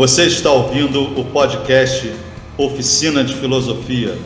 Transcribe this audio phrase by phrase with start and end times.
[0.00, 2.10] Você está ouvindo o podcast
[2.56, 4.16] Oficina de Filosofia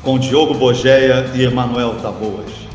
[0.00, 2.65] com Diogo Bogeia e Emanuel Taboas.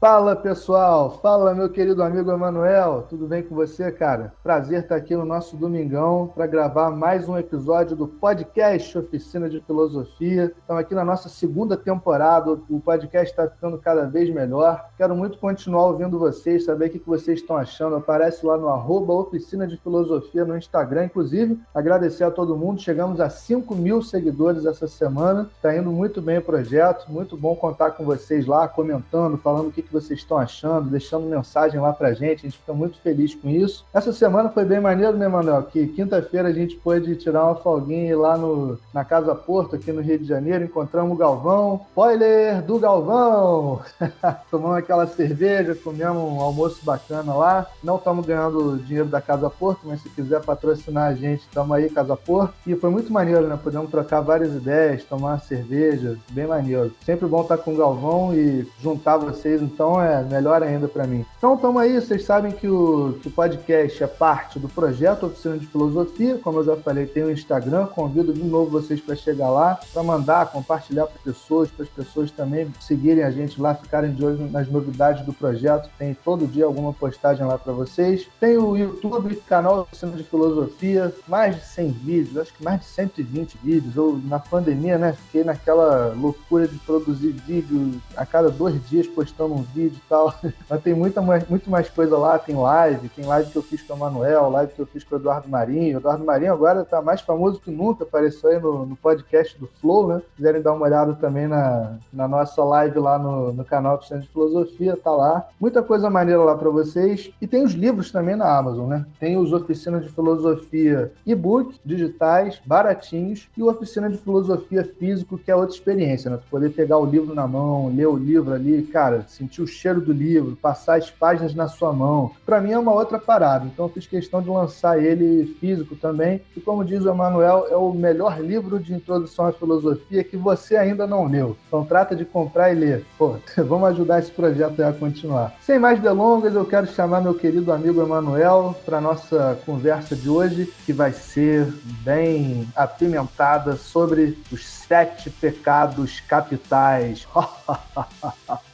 [0.00, 4.32] Fala pessoal, fala meu querido amigo Emanuel, tudo bem com você, cara?
[4.42, 9.60] Prazer estar aqui no nosso domingão para gravar mais um episódio do podcast Oficina de
[9.60, 10.54] Filosofia.
[10.58, 14.88] Estamos aqui na nossa segunda temporada, o podcast está ficando cada vez melhor.
[14.96, 17.96] Quero muito continuar ouvindo vocês, saber o que vocês estão achando.
[17.96, 21.60] Aparece lá no arroba Oficina de Filosofia no Instagram, inclusive.
[21.74, 25.50] Agradecer a todo mundo, chegamos a 5 mil seguidores essa semana.
[25.56, 29.70] Está indo muito bem o projeto, muito bom contar com vocês lá, comentando, falando o
[29.70, 32.46] que que vocês estão achando, deixando mensagem lá pra gente.
[32.46, 33.84] A gente fica muito feliz com isso.
[33.92, 35.64] Essa semana foi bem maneiro, né, Manuel?
[35.64, 40.00] Que quinta-feira a gente pôde tirar uma folguinha lá no, na Casa Porto, aqui no
[40.00, 40.64] Rio de Janeiro.
[40.64, 41.80] Encontramos o Galvão.
[41.88, 43.80] Spoiler do Galvão!
[44.50, 47.66] Tomamos aquela cerveja, comemos um almoço bacana lá.
[47.82, 51.90] Não estamos ganhando dinheiro da Casa Porto, mas se quiser patrocinar a gente, estamos aí,
[51.90, 52.54] Casa Porto.
[52.66, 53.58] E foi muito maneiro, né?
[53.62, 56.92] Podemos trocar várias ideias, tomar uma cerveja, bem maneiro.
[57.04, 61.06] Sempre bom estar com o Galvão e juntar vocês, então então é melhor ainda para
[61.06, 61.24] mim.
[61.38, 65.56] Então estamos aí, vocês sabem que o, que o podcast é parte do projeto Oficina
[65.56, 69.48] de Filosofia, como eu já falei, tem o Instagram, convido de novo vocês para chegar
[69.48, 74.12] lá, para mandar, compartilhar para pessoas, para as pessoas também seguirem a gente lá, ficarem
[74.12, 78.28] de olho nas novidades do projeto, tem todo dia alguma postagem lá para vocês.
[78.38, 82.86] Tem o YouTube, canal Oficina de Filosofia, mais de 100 vídeos, acho que mais de
[82.86, 88.78] 120 vídeos, ou na pandemia, né, fiquei naquela loucura de produzir vídeo a cada dois
[88.86, 90.34] dias postando um vídeo e tal.
[90.68, 93.82] Mas tem muita mais, muito mais coisa lá, tem live, tem live que eu fiz
[93.82, 95.96] com o Manuel, live que eu fiz com o Eduardo Marinho.
[95.96, 99.66] O Eduardo Marinho agora tá mais famoso que nunca, apareceu aí no, no podcast do
[99.66, 100.20] Flow, né?
[100.20, 104.20] Se quiserem dar uma olhada também na, na nossa live lá no, no canal Oficina
[104.20, 105.48] de Filosofia, tá lá.
[105.60, 107.30] Muita coisa maneira lá para vocês.
[107.40, 109.04] E tem os livros também na Amazon, né?
[109.18, 115.50] Tem os Oficinas de Filosofia e-book, digitais, baratinhos, e o Oficina de Filosofia físico, que
[115.50, 116.36] é outra experiência, né?
[116.36, 119.66] Tu poder pegar o livro na mão, ler o livro ali, cara, sentir sentir o
[119.66, 122.32] cheiro do livro, passar as páginas na sua mão.
[122.44, 126.40] Para mim é uma outra parada, então eu fiz questão de lançar ele físico também.
[126.56, 130.76] E como diz o Emanuel, é o melhor livro de introdução à filosofia que você
[130.76, 131.56] ainda não leu.
[131.68, 133.04] Então trata de comprar e ler.
[133.18, 135.54] Pô, vamos ajudar esse projeto a continuar.
[135.60, 140.72] Sem mais delongas, eu quero chamar meu querido amigo Emanuel para nossa conversa de hoje,
[140.86, 141.66] que vai ser
[142.02, 147.26] bem apimentada sobre os sete pecados capitais.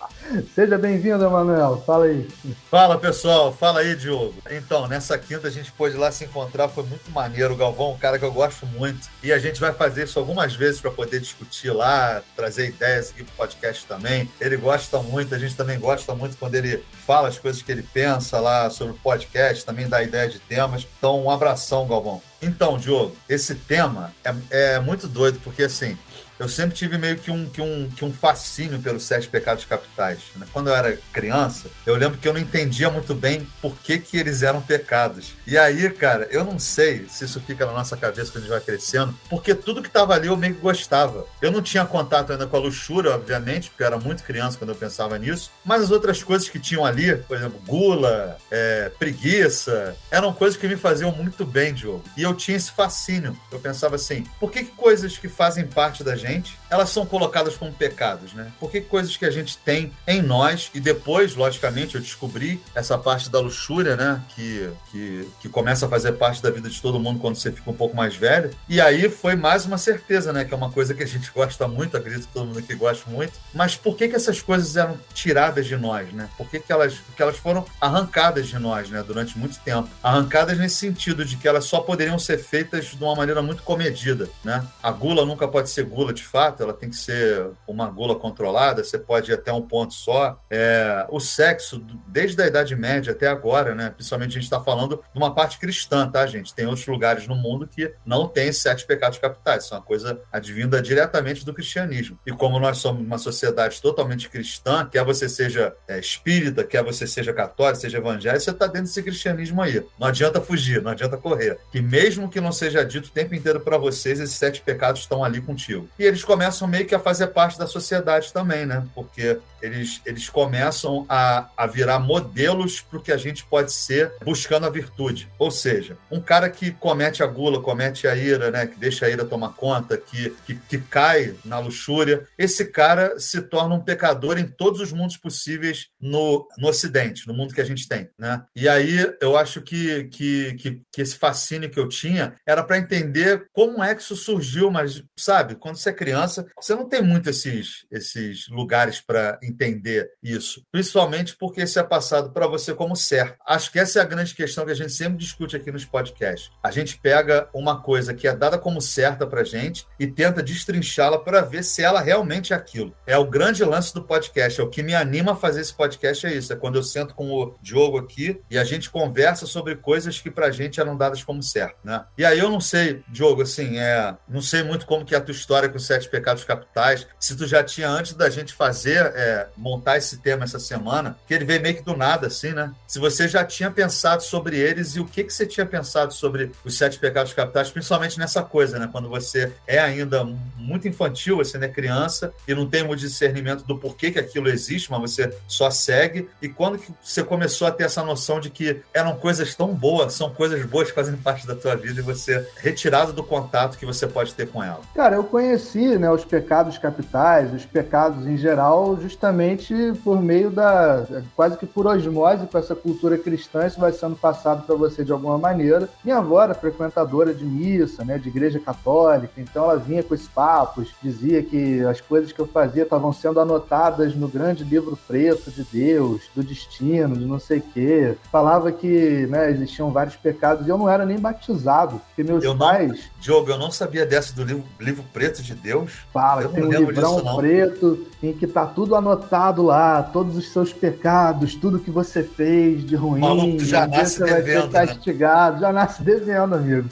[0.54, 1.82] Seja bem-vindo, Emanuel.
[1.87, 2.28] Fala aí.
[2.70, 3.53] Fala, pessoal.
[3.53, 4.34] Fala aí, Diogo.
[4.50, 7.54] Então, nessa quinta a gente pôde lá se encontrar, foi muito maneiro.
[7.54, 9.09] O Galvão, um cara que eu gosto muito.
[9.22, 13.25] E a gente vai fazer isso algumas vezes para poder discutir lá, trazer ideias aqui
[13.25, 14.31] pro podcast também.
[14.41, 17.82] Ele gosta muito, a gente também gosta muito quando ele fala as coisas que ele
[17.82, 20.87] pensa lá sobre o podcast, também dá ideia de temas.
[20.98, 22.20] Então, um abração, Galvão.
[22.43, 25.97] Então, Diogo, esse tema é, é muito doido, porque assim,
[26.38, 30.19] eu sempre tive meio que um, que um, que um fascínio pelos sete pecados capitais.
[30.36, 30.47] Né?
[30.52, 34.16] Quando eu era criança, eu lembro que eu não entendia muito bem por que, que
[34.19, 35.34] eles eram pecados.
[35.46, 38.50] E aí, cara, eu não sei se isso fica na nossa cabeça quando a gente
[38.50, 41.26] vai crescendo, porque tudo que estava ali eu meio que gostava.
[41.41, 44.70] Eu não tinha contato ainda com a luxúria, obviamente, porque eu era muito criança quando
[44.70, 49.96] eu pensava nisso, mas as outras coisas que tinham ali, por exemplo, gula, é, preguiça,
[50.10, 52.04] eram coisas que me faziam muito bem, Diogo.
[52.16, 53.36] E eu tinha esse fascínio.
[53.50, 57.06] Eu pensava assim, por que, que coisas que fazem parte da gente gente, elas são
[57.06, 58.50] colocadas como pecados, né?
[58.59, 63.31] Porque coisas que a gente tem em nós, e depois, logicamente, eu descobri essa parte
[63.31, 64.20] da luxúria, né?
[64.34, 67.70] Que, que, que começa a fazer parte da vida de todo mundo quando você fica
[67.70, 68.50] um pouco mais velho.
[68.69, 70.44] E aí foi mais uma certeza, né?
[70.44, 73.08] Que é uma coisa que a gente gosta muito, acredito que todo mundo aqui gosta
[73.10, 73.34] muito.
[73.54, 76.28] Mas por que, que essas coisas eram tiradas de nós, né?
[76.37, 79.03] Por que, que, elas, que elas foram arrancadas de nós, né?
[79.06, 79.88] Durante muito tempo.
[80.03, 84.28] Arrancadas nesse sentido de que elas só poderiam ser feitas de uma maneira muito comedida,
[84.43, 84.64] né?
[84.82, 88.82] A gula nunca pode ser gula de fato, ela tem que ser uma gula controlada,
[88.82, 90.41] você pode ir até um ponto só.
[90.50, 93.91] É, o sexo, desde a Idade Média até agora, né?
[93.91, 96.55] Principalmente a gente está falando de uma parte cristã, tá, gente?
[96.55, 100.20] Tem outros lugares no mundo que não tem sete pecados capitais, isso é uma coisa
[100.32, 102.19] advinda diretamente do cristianismo.
[102.26, 107.06] E como nós somos uma sociedade totalmente cristã, quer você seja é, espírita, quer você
[107.06, 109.85] seja católico, seja evangélico, você está dentro desse cristianismo aí.
[109.99, 111.58] Não adianta fugir, não adianta correr.
[111.70, 115.23] Que mesmo que não seja dito o tempo inteiro para vocês, esses sete pecados estão
[115.23, 115.88] ali contigo.
[115.99, 118.87] E eles começam meio que a fazer parte da sociedade também, né?
[118.94, 124.12] Porque eles, eles começam a, a virar modelos para o que a gente pode ser
[124.25, 125.29] buscando a virtude.
[125.38, 128.67] Ou seja, um cara que comete a gula, comete a ira, né?
[128.67, 133.41] Que deixa a ira tomar conta, que, que, que cai na luxúria, esse cara se
[133.43, 137.64] torna um pecador em todos os mundos possíveis no, no Ocidente, no mundo que a
[137.64, 138.43] gente tem, né?
[138.55, 142.79] E aí eu acho que, que, que, que esse fascínio que eu tinha era para
[142.79, 147.31] entender como é que isso surgiu, mas sabe, quando você criança, você não tem muito
[147.31, 153.37] esses, esses lugares para entender isso, principalmente porque isso é passado para você como certo.
[153.46, 156.50] Acho que essa é a grande questão que a gente sempre discute aqui nos podcasts.
[156.62, 161.19] A gente pega uma coisa que é dada como certa para gente e tenta destrinchá-la
[161.19, 162.94] para ver se ela realmente é aquilo.
[163.06, 166.26] É o grande lance do podcast, é o que me anima a fazer esse podcast
[166.26, 169.76] é isso, é quando eu sento com o Diogo aqui e a gente conversa sobre
[169.76, 172.04] coisas que para gente eram dadas como certo, né?
[172.16, 175.20] E aí eu não sei, Diogo, assim, é, não sei muito como que é a
[175.20, 179.49] tua história com sete pecados capitais, se tu já tinha antes da gente fazer é,
[179.56, 182.73] montar esse tema essa semana, que ele veio meio que do nada, assim, né?
[182.87, 186.50] Se você já tinha pensado sobre eles e o que, que você tinha pensado sobre
[186.65, 188.88] os sete pecados capitais, principalmente nessa coisa, né?
[188.91, 190.25] Quando você é ainda
[190.56, 194.91] muito infantil, você é criança e não tem muito discernimento do porquê que aquilo existe,
[194.91, 196.29] mas você só segue.
[196.41, 200.15] E quando que você começou a ter essa noção de que eram coisas tão boas,
[200.15, 203.87] são coisas boas que fazem parte da tua vida e você retirado do contato que
[203.87, 204.81] você pode ter com ela?
[204.94, 210.50] Cara, eu conheci né, os pecados capitais, os pecados em geral, justamente justamente por meio
[210.50, 211.06] da.
[211.34, 215.12] quase que por osmose com essa cultura cristã, isso vai sendo passado para você de
[215.12, 215.88] alguma maneira.
[216.05, 220.28] Minha avó era frequentadora de missa, né, de igreja católica, então ela vinha com esses
[220.28, 225.50] papos, dizia que as coisas que eu fazia estavam sendo anotadas no grande livro preto
[225.50, 228.17] de Deus, do destino, de não sei o quê.
[228.31, 232.56] Falava que né, existiam vários pecados e eu não era nem batizado, porque meus eu
[232.56, 232.90] pais.
[232.90, 235.65] Não, Diogo, eu não sabia dessa do livro, livro preto de Deus.
[236.12, 240.52] Fala, eu tem um livrão disso, preto em que tá tudo anotado lá todos os
[240.52, 243.20] seus pecados, tudo que você fez de ruim.
[243.20, 244.94] Maluco, já nasce você devendo, vai ser né?
[244.94, 245.60] castigado, né?
[245.60, 246.88] já nasce devendo, amigo.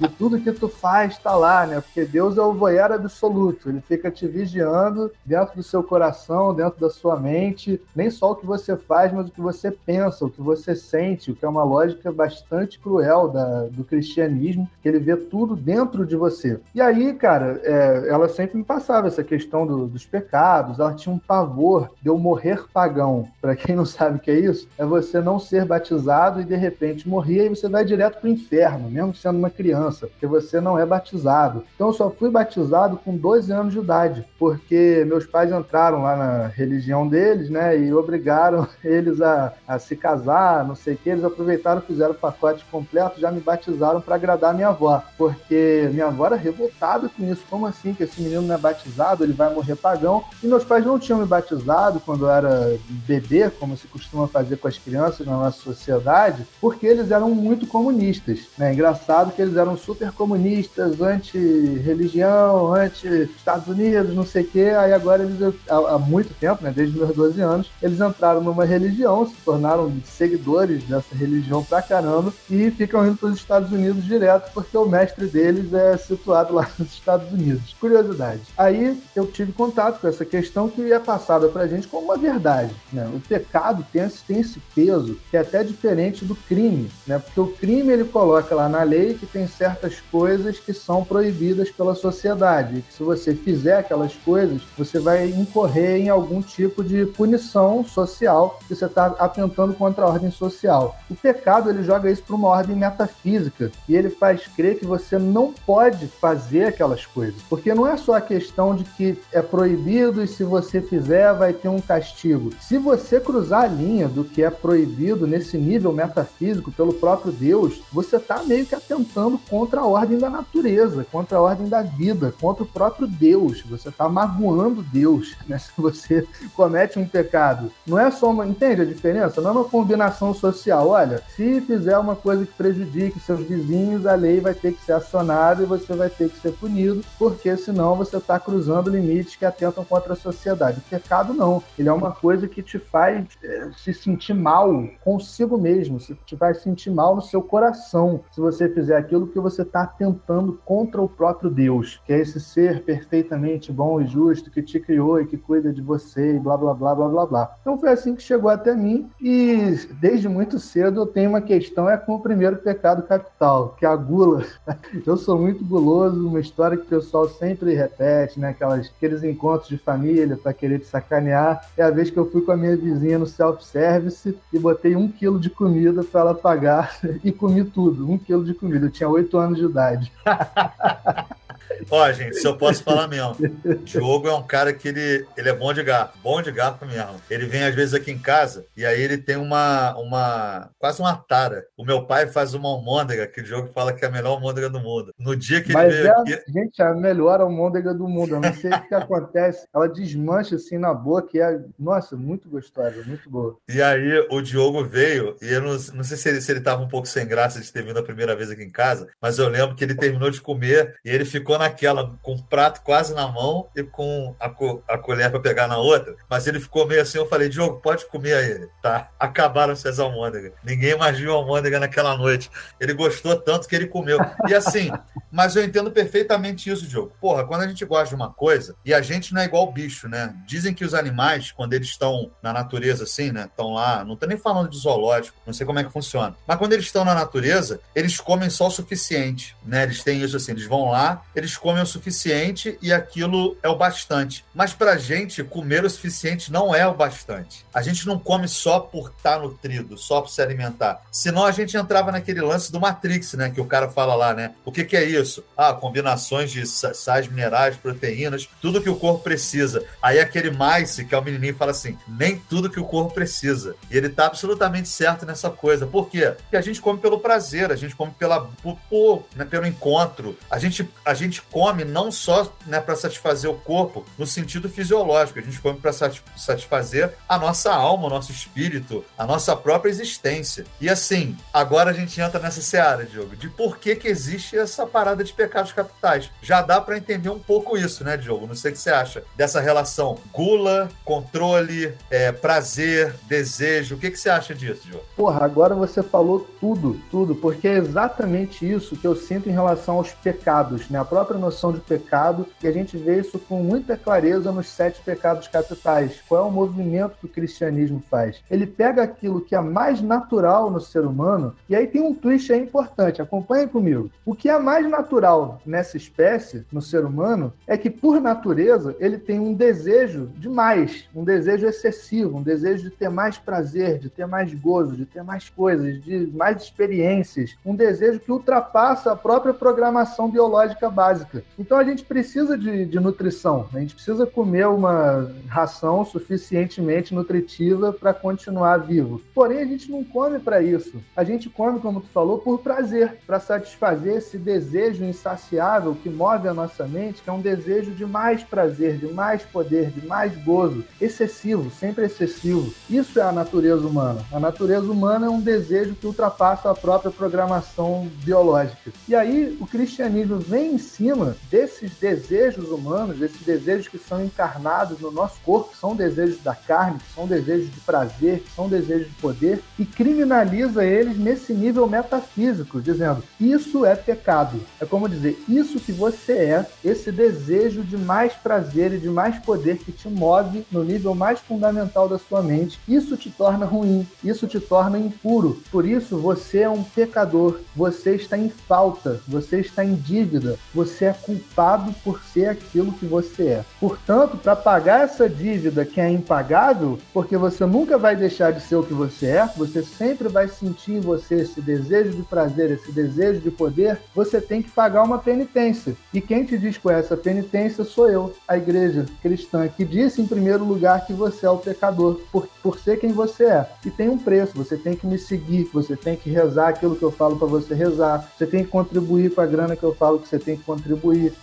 [0.00, 1.80] E tudo que tu faz está lá, né?
[1.80, 3.68] Porque Deus é o voyeur absoluto.
[3.68, 7.80] Ele fica te vigiando dentro do seu coração, dentro da sua mente.
[7.94, 11.30] Nem só o que você faz, mas o que você pensa, o que você sente,
[11.30, 16.04] o que é uma lógica bastante cruel da, do cristianismo, que ele vê tudo dentro
[16.04, 16.60] de você.
[16.74, 21.14] E aí, cara, é, ela sempre me passava essa questão do, dos pecados, ela tinha
[21.14, 23.28] um pavor de eu morrer pagão.
[23.40, 26.56] Para quem não sabe o que é isso, é você não ser batizado e de
[26.56, 30.60] repente morrer e você vai direto para o inferno, mesmo sendo uma criança, porque você
[30.60, 31.64] não é batizado.
[31.74, 36.16] Então eu só fui batizado com 12 anos de idade, porque meus pais entraram lá
[36.16, 41.10] na religião deles, né, e obrigaram eles a, a se casar, não sei o que,
[41.10, 46.06] eles aproveitaram, fizeram o pacote completo, já me batizaram para agradar minha avó, porque minha
[46.06, 49.52] avó era revoltada com isso, como assim que esse menino não é batizado, ele vai
[49.52, 53.86] morrer pagão, e meus pais não tinham me batizado quando eu era bebê, como se
[53.86, 59.32] costuma fazer com as crianças na nossa sociedade, porque eles eram muito comunistas, né, engraçado
[59.32, 64.72] que eles eram super comunistas, anti-religião, anti-Estados Unidos, não sei o quê.
[64.76, 69.26] Aí agora eles, há, muito tempo, né, desde meus 12 anos, eles entraram numa religião,
[69.26, 74.52] se tornaram seguidores dessa religião pra caramba e ficam indo para os Estados Unidos direto
[74.52, 77.74] porque o mestre deles é situado lá nos Estados Unidos.
[77.82, 78.42] Curiosidade.
[78.56, 82.72] Aí eu tive contato com essa questão que é passada pra gente como uma verdade.
[82.92, 83.10] Né?
[83.12, 87.18] O pecado tem esse, tem esse peso que é até diferente do crime, né?
[87.18, 91.72] Porque o crime ele coloca lá na lei que tem certas coisas que são proibidas
[91.72, 92.82] pela sociedade.
[92.82, 98.60] Que se você fizer aquelas coisas, você vai incorrer em algum tipo de punição social,
[98.68, 100.96] que você está atentando contra a ordem social.
[101.10, 105.18] O pecado ele joga isso para uma ordem metafísica e ele faz crer que você
[105.18, 110.22] não pode fazer aquelas coisas, porque não é só a questão de que é proibido
[110.22, 112.50] e se você fizer vai ter um castigo.
[112.60, 117.82] Se você cruzar a linha do que é proibido nesse nível metafísico pelo próprio Deus,
[117.92, 122.34] você está meio que atentando contra a ordem da natureza, contra a ordem da vida,
[122.40, 123.62] contra o próprio Deus.
[123.62, 125.58] Você está magoando Deus, né?
[125.58, 127.70] Se você comete um pecado.
[127.86, 128.46] Não é só uma.
[128.46, 129.40] Entende a diferença?
[129.40, 130.88] Não é uma combinação social.
[130.88, 134.92] Olha, se fizer uma coisa que prejudique seus vizinhos, a lei vai ter que ser
[134.92, 139.44] acionada e você vai ter que ser punido, porque senão você está cruzando limites que
[139.44, 140.78] atentam contra a sociedade.
[140.78, 141.62] O pecado não.
[141.78, 146.58] Ele é uma coisa que te faz é, se sentir mal consigo mesmo, te faz
[146.58, 148.20] sentir mal no seu coração.
[148.30, 152.18] Se você fizer aquilo aquilo que você está tentando contra o próprio Deus, que é
[152.18, 156.38] esse ser perfeitamente bom e justo que te criou e que cuida de você e
[156.38, 157.56] blá blá blá blá blá blá.
[157.60, 161.88] Então foi assim que chegou até mim e desde muito cedo eu tenho uma questão
[161.88, 164.44] é com o primeiro pecado capital, que é a gula.
[165.06, 168.50] Eu sou muito guloso, uma história que o pessoal sempre repete, né?
[168.50, 171.68] Aquelas, aqueles encontros de família para querer te sacanear.
[171.76, 175.08] É a vez que eu fui com a minha vizinha no self-service e botei um
[175.08, 178.86] quilo de comida para ela pagar e comi tudo, um quilo de comida.
[178.86, 180.12] Eu tinha oito anos de idade.
[181.90, 183.36] Ó, gente, se eu posso falar mesmo.
[183.84, 187.20] Diogo é um cara que ele, ele é bom de garfo, bom de garfo mesmo.
[187.30, 191.16] Ele vem às vezes aqui em casa e aí ele tem uma, uma quase uma
[191.16, 191.64] tara.
[191.76, 194.68] O meu pai faz uma almôndega que o Diogo fala que é a melhor almôndega
[194.68, 195.12] do mundo.
[195.18, 196.52] No dia que Mas ele veio é, aqui...
[196.52, 198.34] Gente, é a melhor almôndega do mundo.
[198.34, 199.66] Eu não sei o que acontece.
[199.74, 203.56] Ela desmancha assim na boca e é, nossa, muito gostosa, muito boa.
[203.68, 206.82] E aí o Diogo veio e eu não, não sei se ele, se ele tava
[206.82, 209.48] um pouco sem graça de ter vindo a primeira vez aqui em casa, mas eu
[209.48, 213.28] lembro que ele terminou de comer e ele ficou naquela, com o prato quase na
[213.28, 214.46] mão e com a,
[214.88, 216.14] a colher para pegar na outra.
[216.28, 218.68] Mas ele ficou meio assim, eu falei, Diogo, pode comer aí.
[218.82, 220.52] Tá, acabaram-se as almôndegas.
[220.64, 222.50] Ninguém mais viu almôndega naquela noite.
[222.80, 224.18] Ele gostou tanto que ele comeu.
[224.48, 224.90] E assim,
[225.30, 227.12] mas eu entendo perfeitamente isso, Diogo.
[227.20, 230.08] Porra, quando a gente gosta de uma coisa, e a gente não é igual bicho,
[230.08, 230.34] né?
[230.46, 233.44] Dizem que os animais, quando eles estão na natureza assim, né?
[233.44, 236.34] Estão lá, não tô nem falando de zoológico, não sei como é que funciona.
[236.46, 239.84] Mas quando eles estão na natureza, eles comem só o suficiente, né?
[239.84, 243.76] Eles têm isso assim, eles vão lá, eles comem o suficiente e aquilo é o
[243.76, 244.44] bastante.
[244.54, 247.66] Mas pra gente, comer o suficiente não é o bastante.
[247.74, 251.02] A gente não come só por estar tá nutrido, só por se alimentar.
[251.10, 253.50] Senão a gente entrava naquele lance do Matrix, né?
[253.50, 254.54] Que o cara fala lá, né?
[254.64, 255.44] O que, que é isso?
[255.56, 259.84] Ah, combinações de sais minerais, proteínas, tudo que o corpo precisa.
[260.00, 263.74] Aí aquele mais, que é o menininho, fala assim: nem tudo que o corpo precisa.
[263.90, 265.86] E ele tá absolutamente certo nessa coisa.
[265.86, 266.34] Por quê?
[266.36, 268.48] Porque a gente come pelo prazer, a gente come pela,
[268.88, 270.36] por, né, pelo encontro.
[270.50, 275.38] A gente, a gente come não só né, para satisfazer o corpo no sentido fisiológico,
[275.38, 280.64] a gente come para satisfazer a nossa alma, o nosso espírito, a nossa própria existência.
[280.80, 284.86] E assim, agora a gente entra nessa seara, Diogo, de por que, que existe essa
[284.86, 286.30] parada de pecados capitais.
[286.42, 288.46] Já dá para entender um pouco isso, né, Diogo?
[288.46, 293.94] Não sei o que você acha dessa relação gula, controle, é, prazer, desejo.
[293.94, 295.04] O que, que você acha disso, Diogo?
[295.16, 299.96] Porra, agora você falou tudo, tudo, porque é exatamente isso que eu sinto em relação
[299.96, 300.98] aos pecados, né?
[300.98, 305.00] A própria noção de pecado, e a gente vê isso com muita clareza nos sete
[305.02, 306.20] pecados capitais.
[306.28, 308.42] Qual é o movimento que o cristianismo faz?
[308.50, 312.52] Ele pega aquilo que é mais natural no ser humano, e aí tem um twist
[312.52, 314.10] aí importante, acompanhe comigo.
[314.26, 319.16] O que é mais natural nessa espécie, no ser humano, é que, por natureza, ele
[319.16, 324.10] tem um desejo de mais, um desejo excessivo, um desejo de ter mais prazer, de
[324.10, 329.16] ter mais gozo, de ter mais coisas, de mais experiências, um desejo que ultrapassa a
[329.16, 331.11] própria programação biológica básica.
[331.58, 337.92] Então a gente precisa de, de nutrição, a gente precisa comer uma ração suficientemente nutritiva
[337.92, 339.20] para continuar vivo.
[339.34, 341.02] Porém, a gente não come para isso.
[341.16, 346.48] A gente come, como tu falou, por prazer, para satisfazer esse desejo insaciável que move
[346.48, 350.34] a nossa mente, que é um desejo de mais prazer, de mais poder, de mais
[350.44, 352.72] gozo, excessivo, sempre excessivo.
[352.88, 354.24] Isso é a natureza humana.
[354.32, 358.92] A natureza humana é um desejo que ultrapassa a própria programação biológica.
[359.08, 365.00] E aí o cristianismo vem em cima desses desejos humanos, desses desejos que são encarnados
[365.00, 368.68] no nosso corpo, que são desejos da carne, que são desejos de prazer, que são
[368.68, 374.60] desejos de poder, e criminaliza eles nesse nível metafísico, dizendo: isso é pecado.
[374.80, 379.38] É como dizer, isso que você é, esse desejo de mais prazer e de mais
[379.40, 384.06] poder que te move no nível mais fundamental da sua mente, isso te torna ruim,
[384.22, 385.60] isso te torna impuro.
[385.70, 390.91] Por isso você é um pecador, você está em falta, você está em dívida, você
[391.00, 393.64] é culpado por ser aquilo que você é.
[393.80, 398.76] Portanto, para pagar essa dívida que é impagável, porque você nunca vai deixar de ser
[398.76, 402.92] o que você é, você sempre vai sentir em você esse desejo de prazer, esse
[402.92, 405.94] desejo de poder, você tem que pagar uma penitência.
[406.12, 410.20] E quem te diz qual é essa penitência sou eu, a igreja cristã, que disse
[410.20, 413.66] em primeiro lugar que você é o pecador, por, por ser quem você é.
[413.84, 417.02] E tem um preço, você tem que me seguir, você tem que rezar aquilo que
[417.02, 420.18] eu falo para você rezar, você tem que contribuir com a grana que eu falo
[420.18, 420.81] que você tem que contribuir,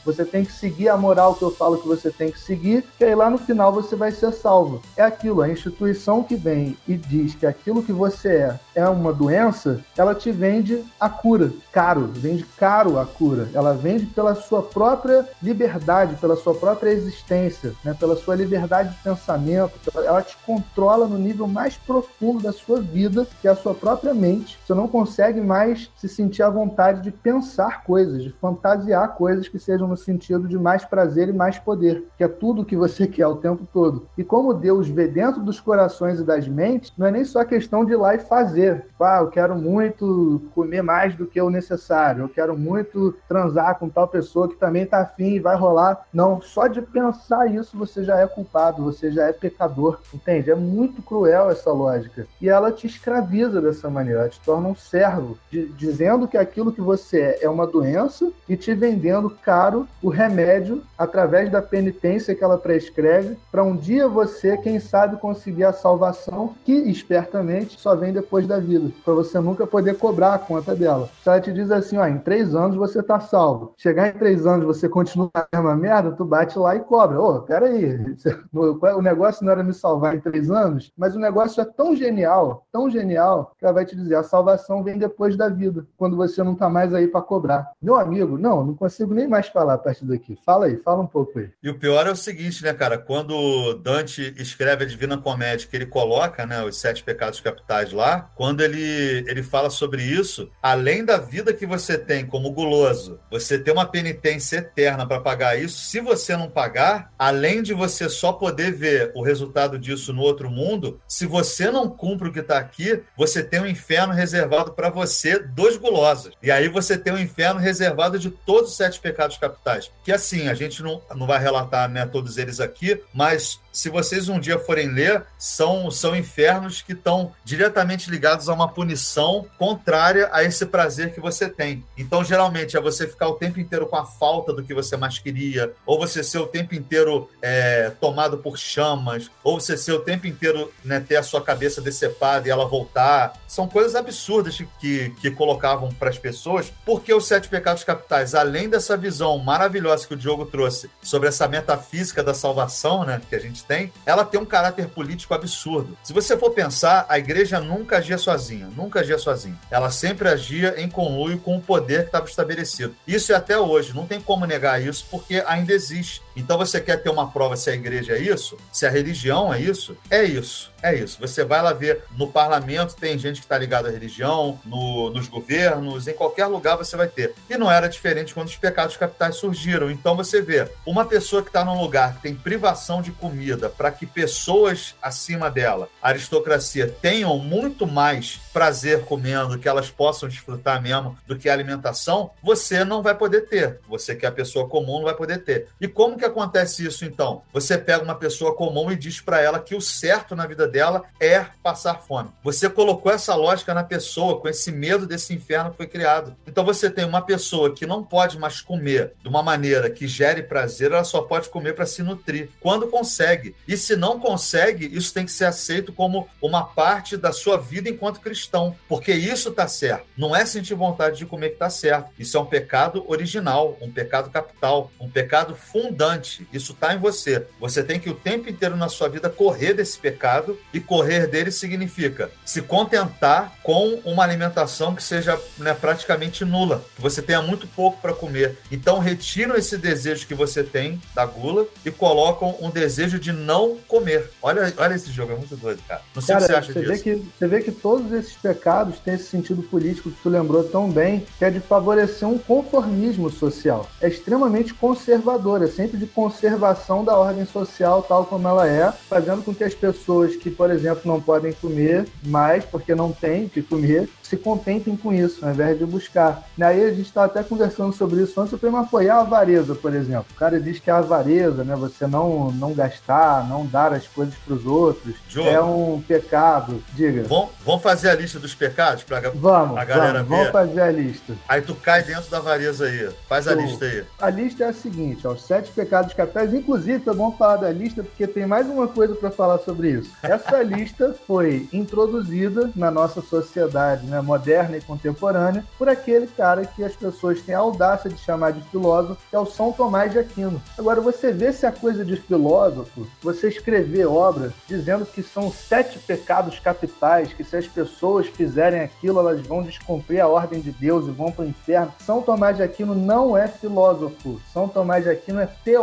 [0.06, 3.04] você tem que seguir a moral que eu falo que você tem que seguir, que
[3.04, 4.82] aí lá no final você vai ser salvo.
[4.96, 9.12] É aquilo, a instituição que vem e diz que aquilo que você é é uma
[9.12, 13.50] doença, ela te vende a cura, caro, vende caro a cura.
[13.54, 17.94] Ela vende pela sua própria liberdade, pela sua própria existência, né?
[18.00, 19.74] pela sua liberdade de pensamento.
[19.96, 24.14] Ela te controla no nível mais profundo da sua vida, que é a sua própria
[24.14, 24.58] mente.
[24.66, 29.60] Você não consegue mais se sentir à vontade de pensar coisas, de fantasiar coisas que
[29.60, 33.06] sejam no sentido de mais prazer e mais poder, que é tudo o que você
[33.08, 34.08] quer o tempo todo.
[34.18, 37.84] E como Deus vê dentro dos corações e das mentes, não é nem só questão
[37.84, 38.86] de ir lá e fazer.
[39.00, 43.90] Ah, eu quero muito comer mais do que o necessário, eu quero muito transar com
[43.90, 46.06] tal pessoa que também está afim e vai rolar.
[46.14, 50.52] Não, só de pensar isso você já é culpado, você já é pecador, entende?
[50.52, 52.28] É muito cruel essa lógica.
[52.42, 56.72] E ela te escraviza dessa maneira, ela te torna um servo, de, dizendo que aquilo
[56.72, 59.09] que você é é uma doença e te vendendo
[59.44, 65.18] caro o remédio através da penitência que ela prescreve para um dia você, quem sabe,
[65.18, 70.34] conseguir a salvação que espertamente só vem depois da vida, para você nunca poder cobrar
[70.34, 71.10] a conta dela.
[71.24, 73.74] Se ela te diz assim, ó, em três anos você tá salvo.
[73.78, 77.20] Chegar em três anos você continua na mesma merda, tu bate lá e cobra.
[77.20, 78.16] Ô, oh, peraí,
[78.54, 82.66] o negócio não era me salvar em três anos, mas o negócio é tão genial,
[82.72, 86.44] tão genial, que ela vai te dizer, a salvação vem depois da vida, quando você
[86.44, 87.72] não tá mais aí para cobrar.
[87.82, 90.38] Meu amigo, não, não consigo nem mais falar a partir daqui.
[90.46, 91.50] Fala aí, fala um pouco aí.
[91.62, 92.98] E o pior é o seguinte, né, cara?
[92.98, 98.32] Quando Dante escreve a Divina Comédia, que ele coloca, né, os sete pecados capitais lá,
[98.36, 103.58] quando ele, ele fala sobre isso, além da vida que você tem como guloso, você
[103.60, 105.80] tem uma penitência eterna para pagar isso.
[105.80, 110.50] Se você não pagar, além de você só poder ver o resultado disso no outro
[110.50, 114.90] mundo, se você não cumpre o que está aqui, você tem um inferno reservado para
[114.90, 116.32] você dos gulosos.
[116.42, 119.92] E aí você tem um inferno reservado de todos os sete pecados capitais.
[120.04, 124.30] Que assim, a gente não, não vai relatar né, todos eles aqui, mas se vocês
[124.30, 130.30] um dia forem ler, são, são infernos que estão diretamente ligados a uma punição contrária
[130.32, 131.84] a esse prazer que você tem.
[131.98, 135.20] Então, geralmente, é você ficar o tempo inteiro com a falta do que você mais
[135.20, 140.00] queria, ou você ser o tempo inteiro é, tomado por chamas, ou você ser o
[140.00, 143.34] tempo inteiro né, ter a sua cabeça decepada e ela voltar.
[143.48, 148.70] São coisas absurdas que, que colocavam para as pessoas, porque os sete pecados capitais, além
[148.70, 153.40] dessa visão maravilhosa que o Diogo trouxe sobre essa metafísica da salvação, né, que a
[153.40, 155.98] gente tem, ela tem um caráter político absurdo.
[156.04, 159.60] Se você for pensar, a igreja nunca agia sozinha, nunca agia sozinha.
[159.70, 162.96] Ela sempre agia em conluio com o poder que estava estabelecido.
[163.08, 166.22] Isso é até hoje, não tem como negar isso, porque ainda existe.
[166.40, 168.58] Então você quer ter uma prova se a igreja é isso?
[168.72, 169.98] Se a religião é isso?
[170.10, 170.72] É isso.
[170.82, 171.20] É isso.
[171.20, 175.28] Você vai lá ver no parlamento, tem gente que está ligada à religião, no, nos
[175.28, 177.36] governos, em qualquer lugar você vai ter.
[177.50, 179.92] E não era diferente quando os pecados capitais surgiram.
[179.92, 183.92] Então você vê uma pessoa que está num lugar que tem privação de comida para
[183.92, 191.18] que pessoas acima dela, aristocracia, tenham muito mais prazer comendo, que elas possam desfrutar mesmo
[191.28, 193.80] do que a alimentação, você não vai poder ter.
[193.88, 195.68] Você que é a pessoa comum não vai poder ter.
[195.80, 197.44] E como que acontece isso então?
[197.54, 201.04] Você pega uma pessoa comum e diz para ela que o certo na vida dela
[201.20, 202.30] é passar fome.
[202.44, 206.36] Você colocou essa lógica na pessoa com esse medo desse inferno que foi criado.
[206.48, 210.44] Então você tem uma pessoa que não pode mais comer de uma maneira que gere
[210.44, 212.50] prazer, ela só pode comer para se nutrir.
[212.60, 213.56] Quando consegue.
[213.68, 217.90] E se não consegue, isso tem que ser aceito como uma parte da sua vida
[217.90, 220.06] enquanto cristão, porque isso está certo.
[220.18, 222.12] Não é sentir vontade de comer que está certo.
[222.18, 226.19] Isso é um pecado original, um pecado capital, um pecado fundante.
[226.52, 227.46] Isso está em você.
[227.60, 231.52] Você tem que o tempo inteiro na sua vida correr desse pecado e correr dele
[231.52, 237.68] significa se contentar com uma alimentação que seja né, praticamente nula, que você tenha muito
[237.68, 238.58] pouco para comer.
[238.72, 243.78] Então retiram esse desejo que você tem da gula e colocam um desejo de não
[243.88, 244.30] comer.
[244.42, 246.02] Olha, olha esse jogo, é muito doido, cara.
[246.16, 246.92] Não sei cara, o que você acha você disso.
[246.92, 250.64] Vê que, você vê que todos esses pecados têm esse sentido político que tu lembrou
[250.64, 253.90] tão bem, que é de favorecer um conformismo social.
[254.02, 259.44] É extremamente conservador, é sempre de conservação da ordem social tal como ela é, fazendo
[259.44, 263.62] com que as pessoas que, por exemplo, não podem comer mais porque não têm que
[263.62, 266.48] comer, se contentem com isso, ao invés de buscar.
[266.56, 269.94] E aí a gente está até conversando sobre isso antes, para apoiar a avareza, por
[269.94, 270.28] exemplo.
[270.32, 274.36] O cara diz que a avareza, né, você não, não gastar, não dar as coisas
[274.46, 276.82] para os outros, é um pecado.
[276.94, 277.24] Diga.
[277.24, 280.52] Vamos, vamos fazer a lista dos pecados para vamos, a galera vamos, ver?
[280.52, 281.34] Vamos fazer a lista.
[281.48, 283.10] Aí tu cai dentro da avareza aí.
[283.28, 284.06] Faz a lista aí.
[284.20, 286.54] A lista é a seguinte, ó, os sete pecados pecados capitais.
[286.54, 290.12] Inclusive, é bom falar da lista, porque tem mais uma coisa para falar sobre isso.
[290.22, 296.84] Essa lista foi introduzida na nossa sociedade né, moderna e contemporânea por aquele cara que
[296.84, 300.20] as pessoas têm a audácia de chamar de filósofo, que é o São Tomás de
[300.20, 300.62] Aquino.
[300.78, 305.98] Agora, você vê se a coisa de filósofo, você escrever obras dizendo que são sete
[305.98, 311.08] pecados capitais, que se as pessoas fizerem aquilo, elas vão descumprir a ordem de Deus
[311.08, 311.92] e vão para o inferno.
[312.00, 314.40] São Tomás de Aquino não é filósofo.
[314.54, 315.79] São Tomás de Aquino é teólogo.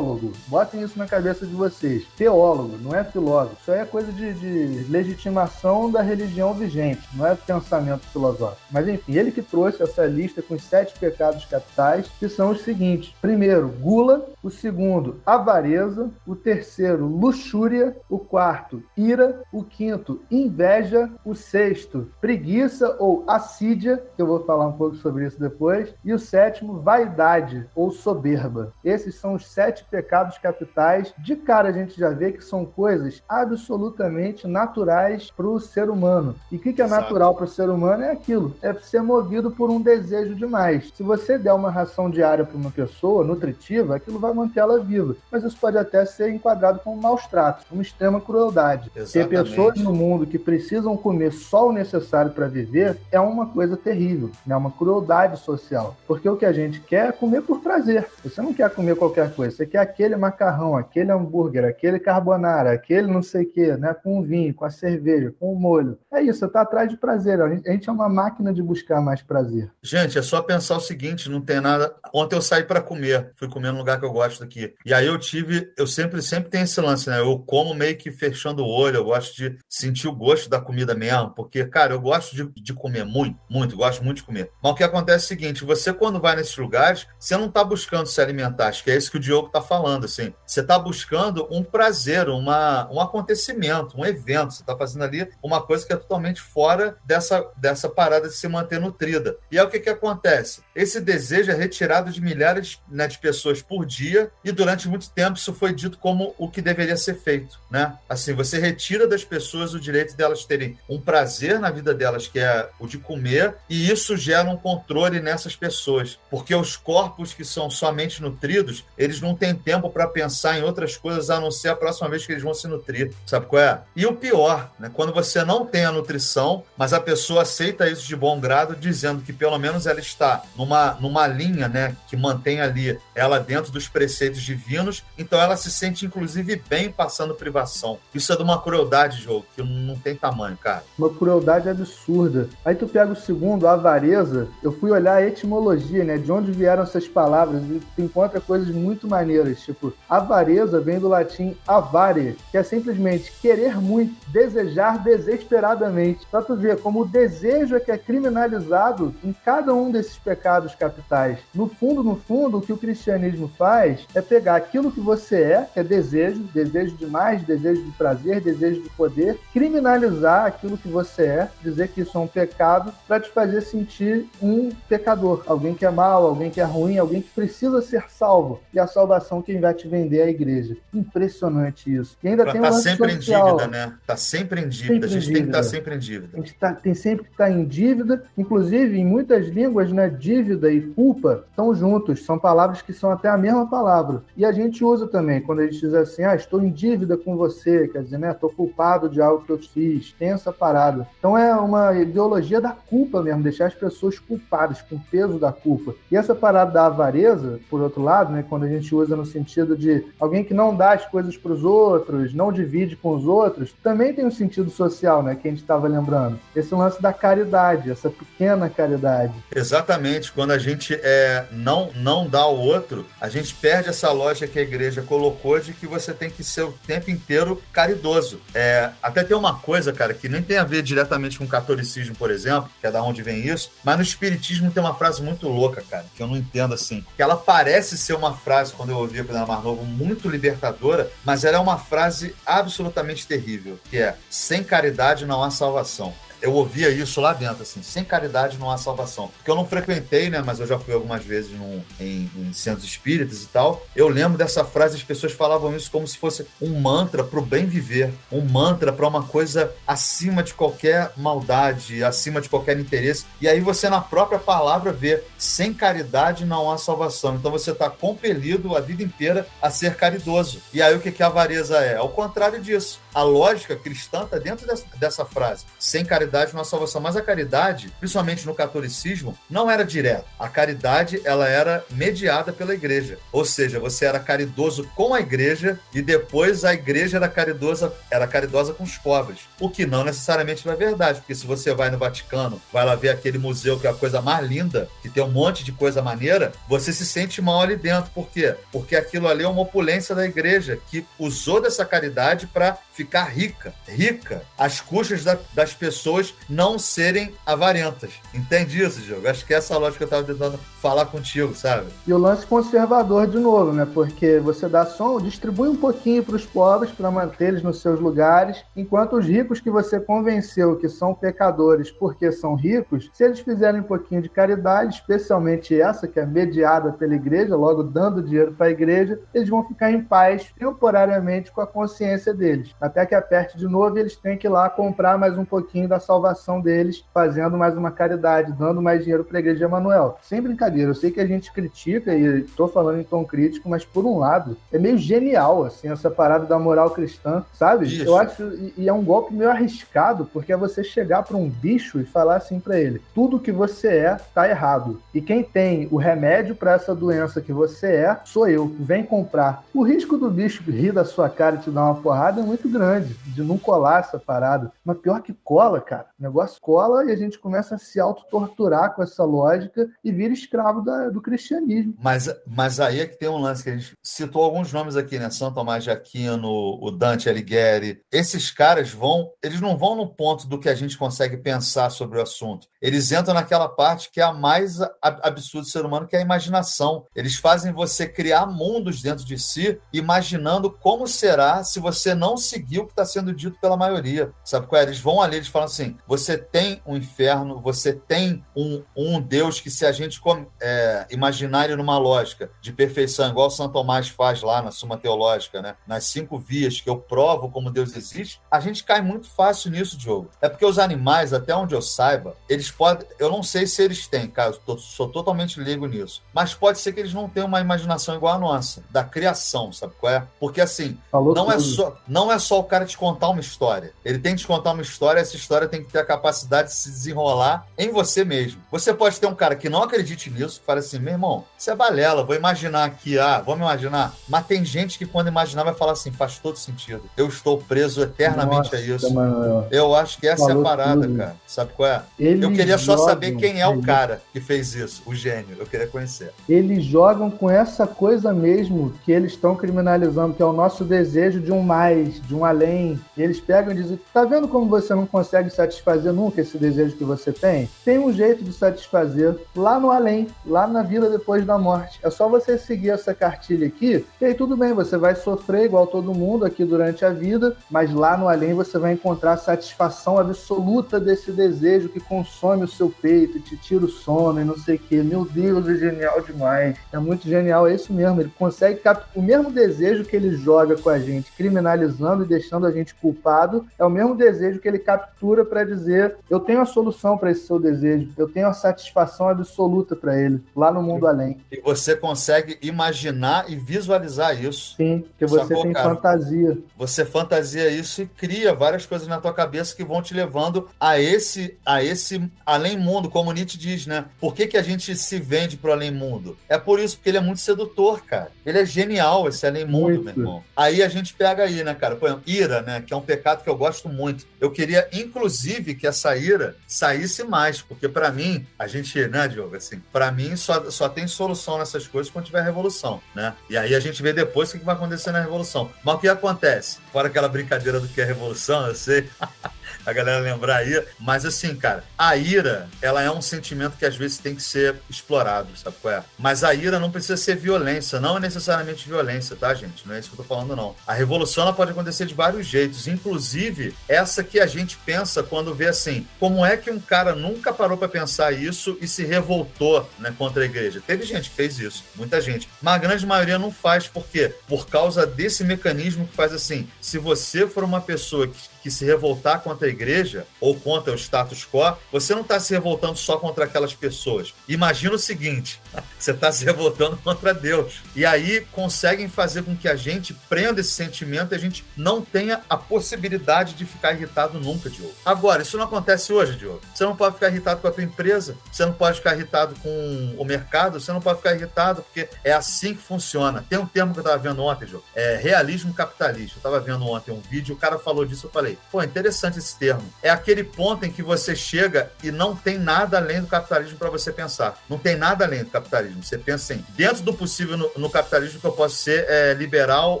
[0.48, 2.04] Botem isso na cabeça de vocês.
[2.16, 3.56] Teólogo, não é filósofo.
[3.60, 8.60] Isso aí é coisa de, de legitimação da religião vigente, não é pensamento filosófico.
[8.70, 12.62] Mas enfim, ele que trouxe essa lista com os sete pecados capitais, que são os
[12.62, 21.10] seguintes: primeiro, gula, o segundo, avareza, o terceiro, luxúria, o quarto, ira, o quinto, inveja,
[21.24, 26.12] o sexto, preguiça ou assídia, que eu vou falar um pouco sobre isso depois, e
[26.12, 28.72] o sétimo, vaidade ou soberba.
[28.84, 31.14] Esses são os sete pecados capitais.
[31.18, 36.34] De cara a gente já vê que são coisas absolutamente naturais para o ser humano.
[36.50, 39.50] E o que, que é natural para o ser humano é aquilo, é ser movido
[39.50, 40.92] por um desejo demais.
[40.94, 45.16] Se você der uma ração diária para uma pessoa nutritiva, aquilo vai manter ela viva.
[45.30, 48.90] Mas isso pode até ser enquadrado como maus tratos, uma extrema crueldade.
[48.94, 49.12] Exatamente.
[49.12, 53.76] Ter pessoas no mundo que precisam comer só o necessário para viver é uma coisa
[53.76, 54.56] terrível, é né?
[54.56, 55.96] uma crueldade social.
[56.06, 58.06] Porque o que a gente quer é comer por prazer.
[58.22, 63.06] Você não quer comer qualquer coisa, você quer aquele macarrão, aquele hambúrguer, aquele carbonara, aquele
[63.06, 63.94] não sei o que, né?
[63.94, 65.98] Com vinho, com a cerveja, com o molho.
[66.12, 67.40] É isso, você está atrás de prazer.
[67.40, 69.70] A gente é uma máquina de buscar mais prazer.
[69.82, 71.94] Gente, é só pensar o seguinte: não tem nada.
[72.12, 74.74] Ontem eu saí para comer, fui comer no lugar que eu gosto aqui.
[74.84, 77.20] E aí eu tive, eu sempre, sempre tenho esse lance, né?
[77.20, 80.94] Eu como meio que fechando o olho, eu gosto de sentir o gosto da comida
[80.94, 84.50] mesmo, porque, cara, eu gosto de, de comer muito, muito, gosto muito de comer.
[84.62, 87.62] Mas o que acontece é o seguinte: você, quando vai nesses lugares, você não está
[87.64, 90.32] buscando se alimentar, acho que é isso que o Diogo está falando, assim.
[90.46, 94.52] Você está buscando um prazer, uma, um acontecimento, um evento.
[94.52, 98.48] Você está fazendo ali uma coisa que é totalmente fora dessa, dessa parada de se
[98.48, 99.36] manter nutrida.
[99.50, 100.62] E aí o que, que acontece?
[100.74, 105.38] Esse desejo é retirado de milhares né, de pessoas por dia e durante muito tempo
[105.38, 107.96] isso foi dito como o que deveria ser feito, né?
[108.08, 112.38] Assim, você retira das pessoas o direito delas terem um prazer na vida delas, que
[112.38, 117.44] é o de comer, e isso gera um controle nessas pessoas, porque os corpos que
[117.44, 121.68] são somente nutridos, eles não têm tempo para pensar em outras coisas a não ser
[121.68, 123.80] a próxima vez que eles vão se nutrir, sabe qual é?
[123.94, 124.90] E o pior, né?
[124.92, 129.22] Quando você não tem a nutrição, mas a pessoa aceita isso de bom grado, dizendo
[129.22, 133.88] que pelo menos ela está numa, numa linha, né, que mantém ali ela dentro dos
[133.88, 137.98] preceitos divinos, então ela se sente inclusive bem passando privação.
[138.14, 140.84] Isso é de uma crueldade, jogo, que não tem tamanho, cara.
[140.98, 142.48] Uma crueldade absurda.
[142.64, 146.82] Aí tu pega o segundo, avareza, eu fui olhar a etimologia, né, de onde vieram
[146.82, 152.58] essas palavras, e tu encontra coisas muito maneiras, tipo, avareza vem do latim avare, que
[152.58, 156.26] é simplesmente querer muito, desejar desesperadamente.
[156.30, 160.74] Pra tu ver como o desejo é que é criminalizado em cada um desses pecados
[160.74, 161.38] capitais.
[161.54, 165.68] No fundo, no fundo, o que o cristianismo faz é pegar aquilo que você é,
[165.72, 170.88] que é desejo, desejo de mais, desejo de prazer, desejo de poder, criminalizar aquilo que
[170.88, 175.74] você é, dizer que isso é um pecado, para te fazer sentir um pecador, alguém
[175.74, 178.60] que é mau, alguém que é ruim, alguém que precisa ser salvo.
[178.72, 179.03] E a salvação
[179.44, 180.76] quem vai te vender é a igreja.
[180.92, 182.16] Impressionante isso.
[182.22, 183.48] E ainda pra tem tá sempre social.
[183.48, 183.94] em dívida, né?
[184.06, 184.92] Tá sempre em dívida.
[184.92, 186.28] Sempre a gente tem que estar tá sempre em dívida.
[186.32, 188.22] A gente tá, tem sempre que estar tá em dívida.
[188.36, 192.24] Inclusive, em muitas línguas, né, dívida e culpa estão juntos.
[192.24, 194.22] São palavras que são até a mesma palavra.
[194.36, 197.36] E a gente usa também quando a gente diz assim, ah, estou em dívida com
[197.36, 200.12] você, quer dizer, né, estou culpado de algo que eu fiz.
[200.18, 201.06] Tem essa parada.
[201.18, 205.52] Então é uma ideologia da culpa mesmo, deixar as pessoas culpadas, com o peso da
[205.52, 205.94] culpa.
[206.10, 209.76] E essa parada da avareza, por outro lado, né, quando a gente usa no sentido
[209.76, 213.74] de alguém que não dá as coisas para os outros, não divide com os outros,
[213.82, 216.38] também tem um sentido social, né, que a gente estava lembrando.
[216.54, 219.32] Esse lance da caridade, essa pequena caridade.
[219.54, 220.32] Exatamente.
[220.32, 224.58] Quando a gente é, não, não dá ao outro, a gente perde essa lógica que
[224.58, 228.40] a igreja colocou de que você tem que ser o tempo inteiro caridoso.
[228.54, 232.14] É, até tem uma coisa, cara, que nem tem a ver diretamente com o catolicismo,
[232.14, 235.48] por exemplo, que é da onde vem isso, mas no espiritismo tem uma frase muito
[235.48, 237.04] louca, cara, que eu não entendo assim.
[237.16, 241.42] Que ela parece ser uma frase, quando eu ouvia quando era novo, muito libertadora, mas
[241.42, 246.12] ela é uma frase absolutamente terrível, que é sem caridade não há salvação
[246.44, 249.28] eu ouvia isso lá dentro, assim, sem caridade não há salvação.
[249.28, 252.84] Porque eu não frequentei, né, mas eu já fui algumas vezes num, em, em centros
[252.84, 253.86] espíritas e tal.
[253.96, 257.42] Eu lembro dessa frase, as pessoas falavam isso como se fosse um mantra para o
[257.42, 263.24] bem viver, um mantra para uma coisa acima de qualquer maldade, acima de qualquer interesse.
[263.40, 267.36] E aí você, na própria palavra, vê: sem caridade não há salvação.
[267.36, 270.60] Então você está compelido a vida inteira a ser caridoso.
[270.74, 271.96] E aí o que, que a avareza é?
[271.96, 273.00] Ao contrário disso.
[273.14, 277.00] A lógica cristã está dentro dessa, dessa frase: sem caridade não há salvação.
[277.00, 280.24] Mas a caridade, principalmente no catolicismo, não era direta.
[280.38, 283.18] A caridade ela era mediada pela igreja.
[283.32, 288.26] Ou seja, você era caridoso com a igreja e depois a igreja era caridosa, era
[288.26, 289.40] caridosa com os pobres.
[289.60, 293.10] O que não necessariamente é verdade, porque se você vai no Vaticano, vai lá ver
[293.10, 296.52] aquele museu que é a coisa mais linda, que tem um monte de coisa maneira,
[296.68, 298.10] você se sente mal ali dentro.
[298.12, 298.54] Por quê?
[298.72, 303.74] Porque aquilo ali é uma opulência da igreja que usou dessa caridade para ficar rica,
[303.86, 306.13] rica, às custas da, das pessoas
[306.48, 308.12] não serem avarentas.
[308.32, 309.26] Entende isso, Diogo?
[309.26, 311.86] Acho que é essa lógica que eu estava tentando falar contigo, sabe?
[312.06, 313.86] E o lance conservador de novo, né?
[313.92, 317.98] Porque você dá só, distribui um pouquinho para os pobres para manter eles nos seus
[317.98, 323.40] lugares, enquanto os ricos que você convenceu que são pecadores porque são ricos, se eles
[323.40, 328.52] fizerem um pouquinho de caridade, especialmente essa que é mediada pela igreja, logo dando dinheiro
[328.52, 333.14] para a igreja, eles vão ficar em paz temporariamente com a consciência deles, até que
[333.14, 336.60] aperte de novo e eles têm que ir lá comprar mais um pouquinho da salvação
[336.60, 340.18] deles, fazendo mais uma caridade, dando mais dinheiro para a igreja de Emanuel.
[340.22, 340.90] Sem brincadeira.
[340.90, 344.18] Eu sei que a gente critica e estou falando em tom crítico, mas por um
[344.18, 347.86] lado, é meio genial, assim, essa parada da moral cristã, sabe?
[347.86, 348.04] Isso.
[348.04, 351.48] Eu acho, e, e, é um golpe meio arriscado, porque é você chegar para um
[351.48, 355.00] bicho e falar assim para ele: tudo que você é tá errado.
[355.14, 358.74] E quem tem o remédio para essa doença que você é, sou eu.
[358.78, 359.64] Vem comprar.
[359.72, 362.68] O risco do bicho rir da sua cara e te dar uma porrada é muito
[362.68, 364.72] grande, de não colar essa parada.
[364.84, 365.93] Mas pior que cola, cara.
[366.02, 370.32] O negócio cola e a gente começa a se auto-torturar com essa lógica e vira
[370.32, 371.94] escravo escravo da, do cristianismo.
[372.00, 375.18] Mas, mas aí é que tem um lance que a gente citou alguns nomes aqui,
[375.18, 375.28] né?
[375.30, 378.02] São Tomás de Aquino, o Dante Alighieri.
[378.10, 382.18] Esses caras vão, eles não vão no ponto do que a gente consegue pensar sobre
[382.18, 382.66] o assunto.
[382.84, 386.22] Eles entram naquela parte que é a mais absurda do ser humano, que é a
[386.22, 387.06] imaginação.
[387.16, 392.80] Eles fazem você criar mundos dentro de si, imaginando como será se você não seguir
[392.80, 394.32] o que está sendo dito pela maioria.
[394.44, 394.84] Sabe qual é?
[394.84, 399.60] Eles vão ali, eles falam assim: você tem um inferno, você tem um, um Deus
[399.60, 400.20] que se a gente
[400.60, 405.74] é, imaginário numa lógica de perfeição, igual São Tomás faz lá na Suma Teológica, né?
[405.86, 409.96] nas cinco vias que eu provo como Deus existe, a gente cai muito fácil nisso,
[409.96, 410.30] Diogo.
[410.42, 413.06] É porque os animais, até onde eu saiba, eles podem.
[413.18, 416.22] Eu não sei se eles têm, cara, eu sou totalmente leigo nisso.
[416.32, 419.94] Mas pode ser que eles não tenham uma imaginação igual a nossa, da criação, sabe
[419.98, 420.24] qual é?
[420.38, 423.92] Porque assim, não é, só, não é só o cara te contar uma história.
[424.04, 426.74] Ele tem que te contar uma história, essa história tem que ter a capacidade de
[426.74, 428.62] se desenrolar em você mesmo.
[428.70, 431.70] Você pode ter um cara que não acredite nisso isso, fala assim, meu irmão, isso
[431.70, 434.14] é balela, vou imaginar aqui, ah, vamos imaginar.
[434.28, 437.02] Mas tem gente que quando imaginar vai falar assim, faz todo sentido.
[437.16, 439.12] Eu estou preso eternamente Nossa, a isso.
[439.12, 441.16] Mano, eu acho que essa é a parada, tudo.
[441.16, 441.36] cara.
[441.46, 442.02] Sabe qual é?
[442.18, 445.56] Eles eu queria só saber quem é o cara que fez isso, o gênio.
[445.58, 446.32] Eu queria conhecer.
[446.48, 451.40] Eles jogam com essa coisa mesmo que eles estão criminalizando, que é o nosso desejo
[451.40, 452.98] de um mais, de um além.
[453.16, 456.96] E eles pegam e dizem, tá vendo como você não consegue satisfazer nunca esse desejo
[456.96, 457.68] que você tem?
[457.84, 461.98] Tem um jeito de satisfazer lá no além lá na vida depois da morte.
[462.02, 465.86] É só você seguir essa cartilha aqui, e aí tudo bem, você vai sofrer igual
[465.86, 471.00] todo mundo aqui durante a vida, mas lá no além você vai encontrar satisfação absoluta
[471.00, 474.78] desse desejo que consome o seu peito, te tira o sono e não sei o
[474.78, 475.02] que.
[475.02, 476.76] Meu Deus, é genial demais.
[476.92, 478.20] É muito genial, é isso mesmo.
[478.20, 482.66] Ele consegue capturar o mesmo desejo que ele joga com a gente, criminalizando e deixando
[482.66, 486.66] a gente culpado, é o mesmo desejo que ele captura para dizer: eu tenho a
[486.66, 491.06] solução para esse seu desejo, eu tenho a satisfação absoluta para ele lá no mundo
[491.06, 491.38] além.
[491.50, 494.74] E você consegue imaginar e visualizar isso.
[494.76, 495.94] Sim, porque você Sacou, tem cara?
[495.94, 496.58] fantasia.
[496.76, 500.98] Você fantasia isso e cria várias coisas na tua cabeça que vão te levando a
[500.98, 504.06] esse a esse além mundo, como Nietzsche diz, né?
[504.20, 506.36] Por que, que a gente se vende pro além mundo?
[506.48, 508.32] É por isso, porque ele é muito sedutor, cara.
[508.44, 510.04] Ele é genial, esse além mundo, muito.
[510.04, 510.44] meu irmão.
[510.56, 511.96] Aí a gente pega aí, né, cara?
[511.96, 512.82] Por exemplo, ira, né?
[512.84, 514.26] Que é um pecado que eu gosto muito.
[514.40, 519.56] Eu queria, inclusive, que essa ira saísse mais, porque para mim, a gente, né, Diogo,
[519.56, 523.34] assim, para mim mim, só, só tem solução nessas coisas quando tiver revolução, né?
[523.48, 525.70] E aí a gente vê depois o que vai acontecer na revolução.
[525.84, 526.78] Mas o que acontece?
[526.92, 529.08] Fora aquela brincadeira do que é revolução, eu sei.
[529.84, 530.82] a galera lembrar aí.
[530.98, 534.76] Mas assim, cara, a ira, ela é um sentimento que às vezes tem que ser
[534.88, 536.04] explorado, sabe qual é?
[536.18, 539.86] Mas a ira não precisa ser violência, não é necessariamente violência, tá, gente?
[539.86, 540.74] Não é isso que eu tô falando, não.
[540.86, 545.54] A revolução ela pode acontecer de vários jeitos, inclusive essa que a gente pensa quando
[545.54, 549.88] vê assim, como é que um cara nunca parou para pensar isso e se revoltou
[549.98, 550.82] né, contra a igreja?
[550.86, 552.48] Teve gente que fez isso, muita gente.
[552.60, 554.34] Mas a grande maioria não faz, por quê?
[554.48, 558.86] Por causa desse mecanismo que faz assim, se você for uma pessoa que que se
[558.86, 563.18] revoltar contra a igreja ou contra o status quo, você não está se revoltando só
[563.18, 564.32] contra aquelas pessoas.
[564.48, 565.60] Imagina o seguinte:
[565.98, 567.82] você está se revoltando contra Deus.
[567.94, 572.02] E aí conseguem fazer com que a gente prenda esse sentimento e a gente não
[572.02, 574.94] tenha a possibilidade de ficar irritado nunca, Diogo.
[575.04, 576.60] Agora, isso não acontece hoje, Diogo.
[576.74, 580.14] Você não pode ficar irritado com a tua empresa, você não pode ficar irritado com
[580.18, 583.44] o mercado, você não pode ficar irritado porque é assim que funciona.
[583.48, 586.36] Tem um termo que eu estava vendo ontem, Diogo, é realismo capitalista.
[586.36, 589.56] Eu estava vendo ontem um vídeo, o cara falou disso, eu falei, Pô, interessante esse
[589.56, 589.84] termo.
[590.02, 593.90] É aquele ponto em que você chega e não tem nada além do capitalismo para
[593.90, 594.58] você pensar.
[594.68, 595.63] Não tem nada além do capitalismo.
[596.02, 600.00] Você pensa assim, dentro do possível no, no capitalismo que eu posso ser é liberal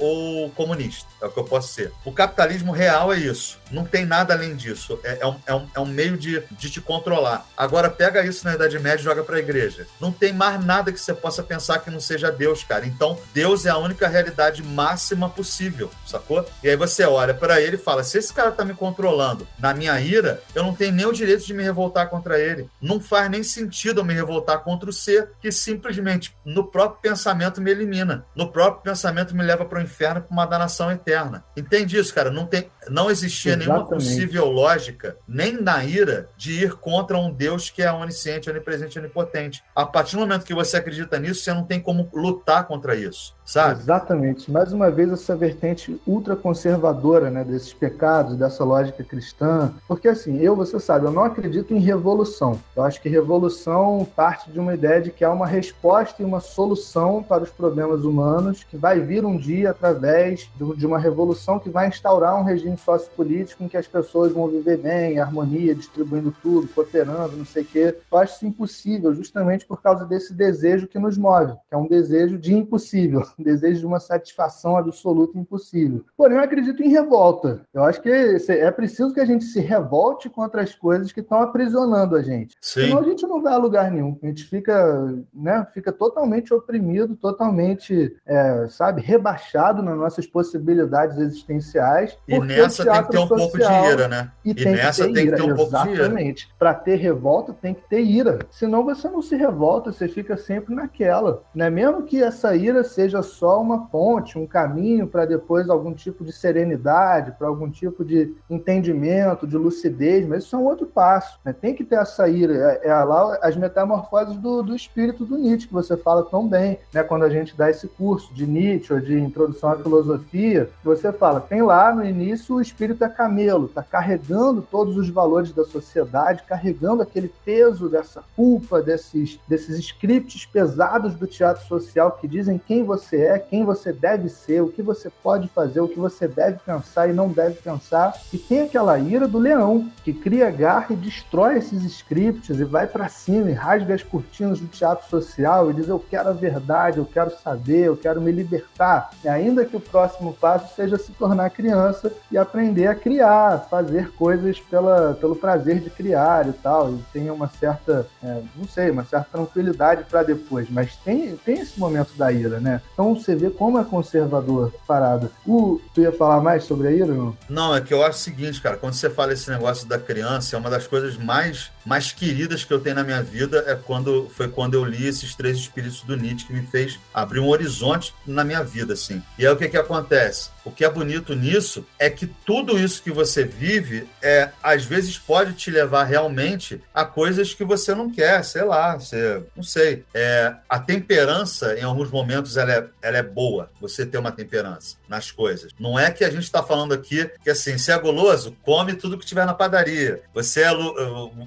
[0.00, 1.08] ou comunista.
[1.20, 1.92] É o que eu posso ser.
[2.04, 3.58] O capitalismo real é isso.
[3.70, 4.98] Não tem nada além disso.
[5.04, 7.46] É, é, um, é, um, é um meio de, de te controlar.
[7.56, 9.86] Agora, pega isso na Idade Média e joga para a igreja.
[10.00, 12.86] Não tem mais nada que você possa pensar que não seja Deus, cara.
[12.86, 16.46] Então, Deus é a única realidade máxima possível, sacou?
[16.62, 19.74] E aí você olha para ele e fala: se esse cara tá me controlando na
[19.74, 22.68] minha ira, eu não tenho nem o direito de me revoltar contra ele.
[22.80, 27.60] Não faz nem sentido eu me revoltar contra o ser que simplesmente no próprio pensamento
[27.60, 28.24] me elimina.
[28.34, 31.44] No próprio pensamento me leva para o inferno, para uma danação eterna.
[31.56, 32.30] Entende isso, cara?
[32.30, 33.72] Não, tem, não existia Exatamente.
[33.72, 38.98] nenhuma possível lógica, nem na ira, de ir contra um Deus que é onisciente, onipresente,
[38.98, 39.62] onipotente.
[39.74, 43.34] A partir do momento que você acredita nisso, você não tem como lutar contra isso
[43.50, 43.80] sabe?
[43.80, 44.50] Exatamente.
[44.50, 49.72] Mais uma vez, essa vertente ultraconservadora né, desses pecados, dessa lógica cristã.
[49.88, 52.60] Porque, assim, eu, você sabe, eu não acredito em revolução.
[52.76, 56.40] Eu acho que revolução parte de uma ideia de que há uma resposta e uma
[56.40, 61.70] solução para os problemas humanos que vai vir um dia através de uma revolução que
[61.70, 66.34] vai instaurar um regime sociopolítico em que as pessoas vão viver bem, em harmonia, distribuindo
[66.42, 67.96] tudo, cooperando, não sei o quê.
[68.10, 71.86] Eu acho isso impossível, justamente por causa desse desejo que nos move, que é um
[71.86, 76.04] desejo de impossível um desejo de uma satisfação absoluta impossível.
[76.16, 77.62] Porém, eu acredito em revolta.
[77.72, 81.40] Eu acho que é preciso que a gente se revolte contra as coisas que estão
[81.40, 82.56] aprisionando a gente.
[82.60, 82.82] Sim.
[82.82, 84.18] Senão a gente não vai a lugar nenhum.
[84.22, 92.16] A gente fica, né, fica totalmente oprimido, totalmente, é, sabe, rebaixado nas nossas possibilidades existenciais.
[92.26, 94.30] E nessa tem que ter um pouco de ira, né?
[94.44, 96.04] E, e nessa tem que ter, um pouco de ira.
[96.04, 96.48] Exatamente.
[96.58, 98.38] Para ter revolta, tem que ter ira.
[98.50, 101.42] Senão você não se revolta, você fica sempre naquela.
[101.54, 101.70] Né?
[101.70, 106.32] Mesmo que essa ira seja só uma ponte, um caminho para depois algum tipo de
[106.32, 111.38] serenidade, para algum tipo de entendimento, de lucidez, mas isso é um outro passo.
[111.44, 111.52] Né?
[111.52, 112.54] Tem que ter essa ira.
[112.54, 116.78] É, é lá as metamorfoses do, do espírito do Nietzsche, que você fala tão bem,
[116.92, 117.02] né?
[117.02, 121.40] quando a gente dá esse curso de Nietzsche ou de introdução à filosofia, você fala,
[121.40, 126.44] tem lá no início o espírito é camelo, está carregando todos os valores da sociedade,
[126.46, 132.84] carregando aquele peso dessa culpa, desses, desses scripts pesados do teatro social que dizem quem
[132.84, 136.58] você é, quem você deve ser, o que você pode fazer, o que você deve
[136.64, 138.14] pensar e não deve pensar.
[138.32, 142.86] E tem aquela ira do leão, que cria garra e destrói esses scripts e vai
[142.86, 146.98] para cima e rasga as cortinas do teatro social e diz: Eu quero a verdade,
[146.98, 149.10] eu quero saber, eu quero me libertar.
[149.24, 154.12] E ainda que o próximo passo seja se tornar criança e aprender a criar, fazer
[154.12, 156.92] coisas pela, pelo prazer de criar e tal.
[156.92, 160.68] E tenha uma certa, é, não sei, uma certa tranquilidade para depois.
[160.70, 162.80] Mas tem, tem esse momento da ira, né?
[162.92, 165.30] Então você vê como é conservador parada.
[165.46, 167.36] O, tu ia falar mais sobre a ira, não?
[167.48, 170.56] Não, é que eu acho o seguinte, cara, quando você fala esse negócio da criança,
[170.56, 174.28] é uma das coisas mais, mais queridas que eu tenho na minha vida é quando
[174.30, 178.14] foi quando eu li esses três espíritos do Nietzsche que me fez abrir um horizonte
[178.26, 179.22] na minha vida, assim.
[179.38, 180.50] E aí o que que acontece?
[180.64, 185.18] O que é bonito nisso é que tudo isso que você vive é às vezes
[185.18, 190.04] pode te levar realmente a coisas que você não quer, sei lá, você, não sei.
[190.12, 194.96] É, a temperança em alguns momentos ela é, ela é boa, você ter uma temperança
[195.08, 195.72] nas coisas.
[195.78, 199.18] Não é que a gente está falando aqui que assim, se é goloso, come tudo
[199.18, 200.22] que tiver na padaria.
[200.34, 200.70] Você é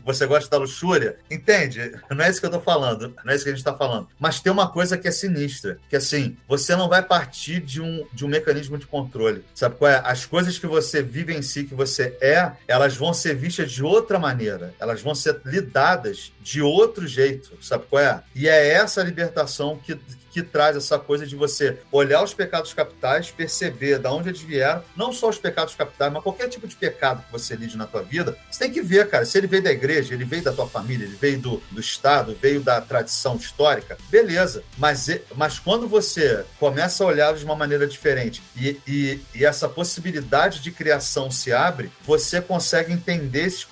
[0.04, 1.94] você gosta da luxúria, entende?
[2.10, 4.08] Não é isso que eu estou falando, não é que a gente está falando.
[4.20, 8.06] Mas tem uma coisa que é sinistra, que assim, você não vai partir de um,
[8.14, 9.44] de um mecanismo de controle.
[9.56, 10.02] Sabe qual é?
[10.04, 13.84] As coisas que você vive em si, que você é, elas vão ser vistas de
[13.84, 14.74] outra maneira.
[14.80, 17.58] Elas vão ser lidadas de outro jeito.
[17.62, 18.22] Sabe qual é?
[18.36, 19.98] E é essa libertação que,
[20.34, 24.84] que traz essa coisa de você olhar os pecados capitais, perceber de onde eles vieram,
[24.96, 28.02] não só os pecados capitais, mas qualquer tipo de pecado que você lide na tua
[28.02, 30.68] vida, você tem que ver, cara, se ele veio da igreja, ele veio da tua
[30.68, 34.64] família, ele veio do, do Estado, veio da tradição histórica, beleza.
[34.78, 39.70] Mas, mas quando você começa a olhar de uma maneira diferente e, e, e essa
[39.70, 43.68] possibilidade de criação se abre, você consegue entender esses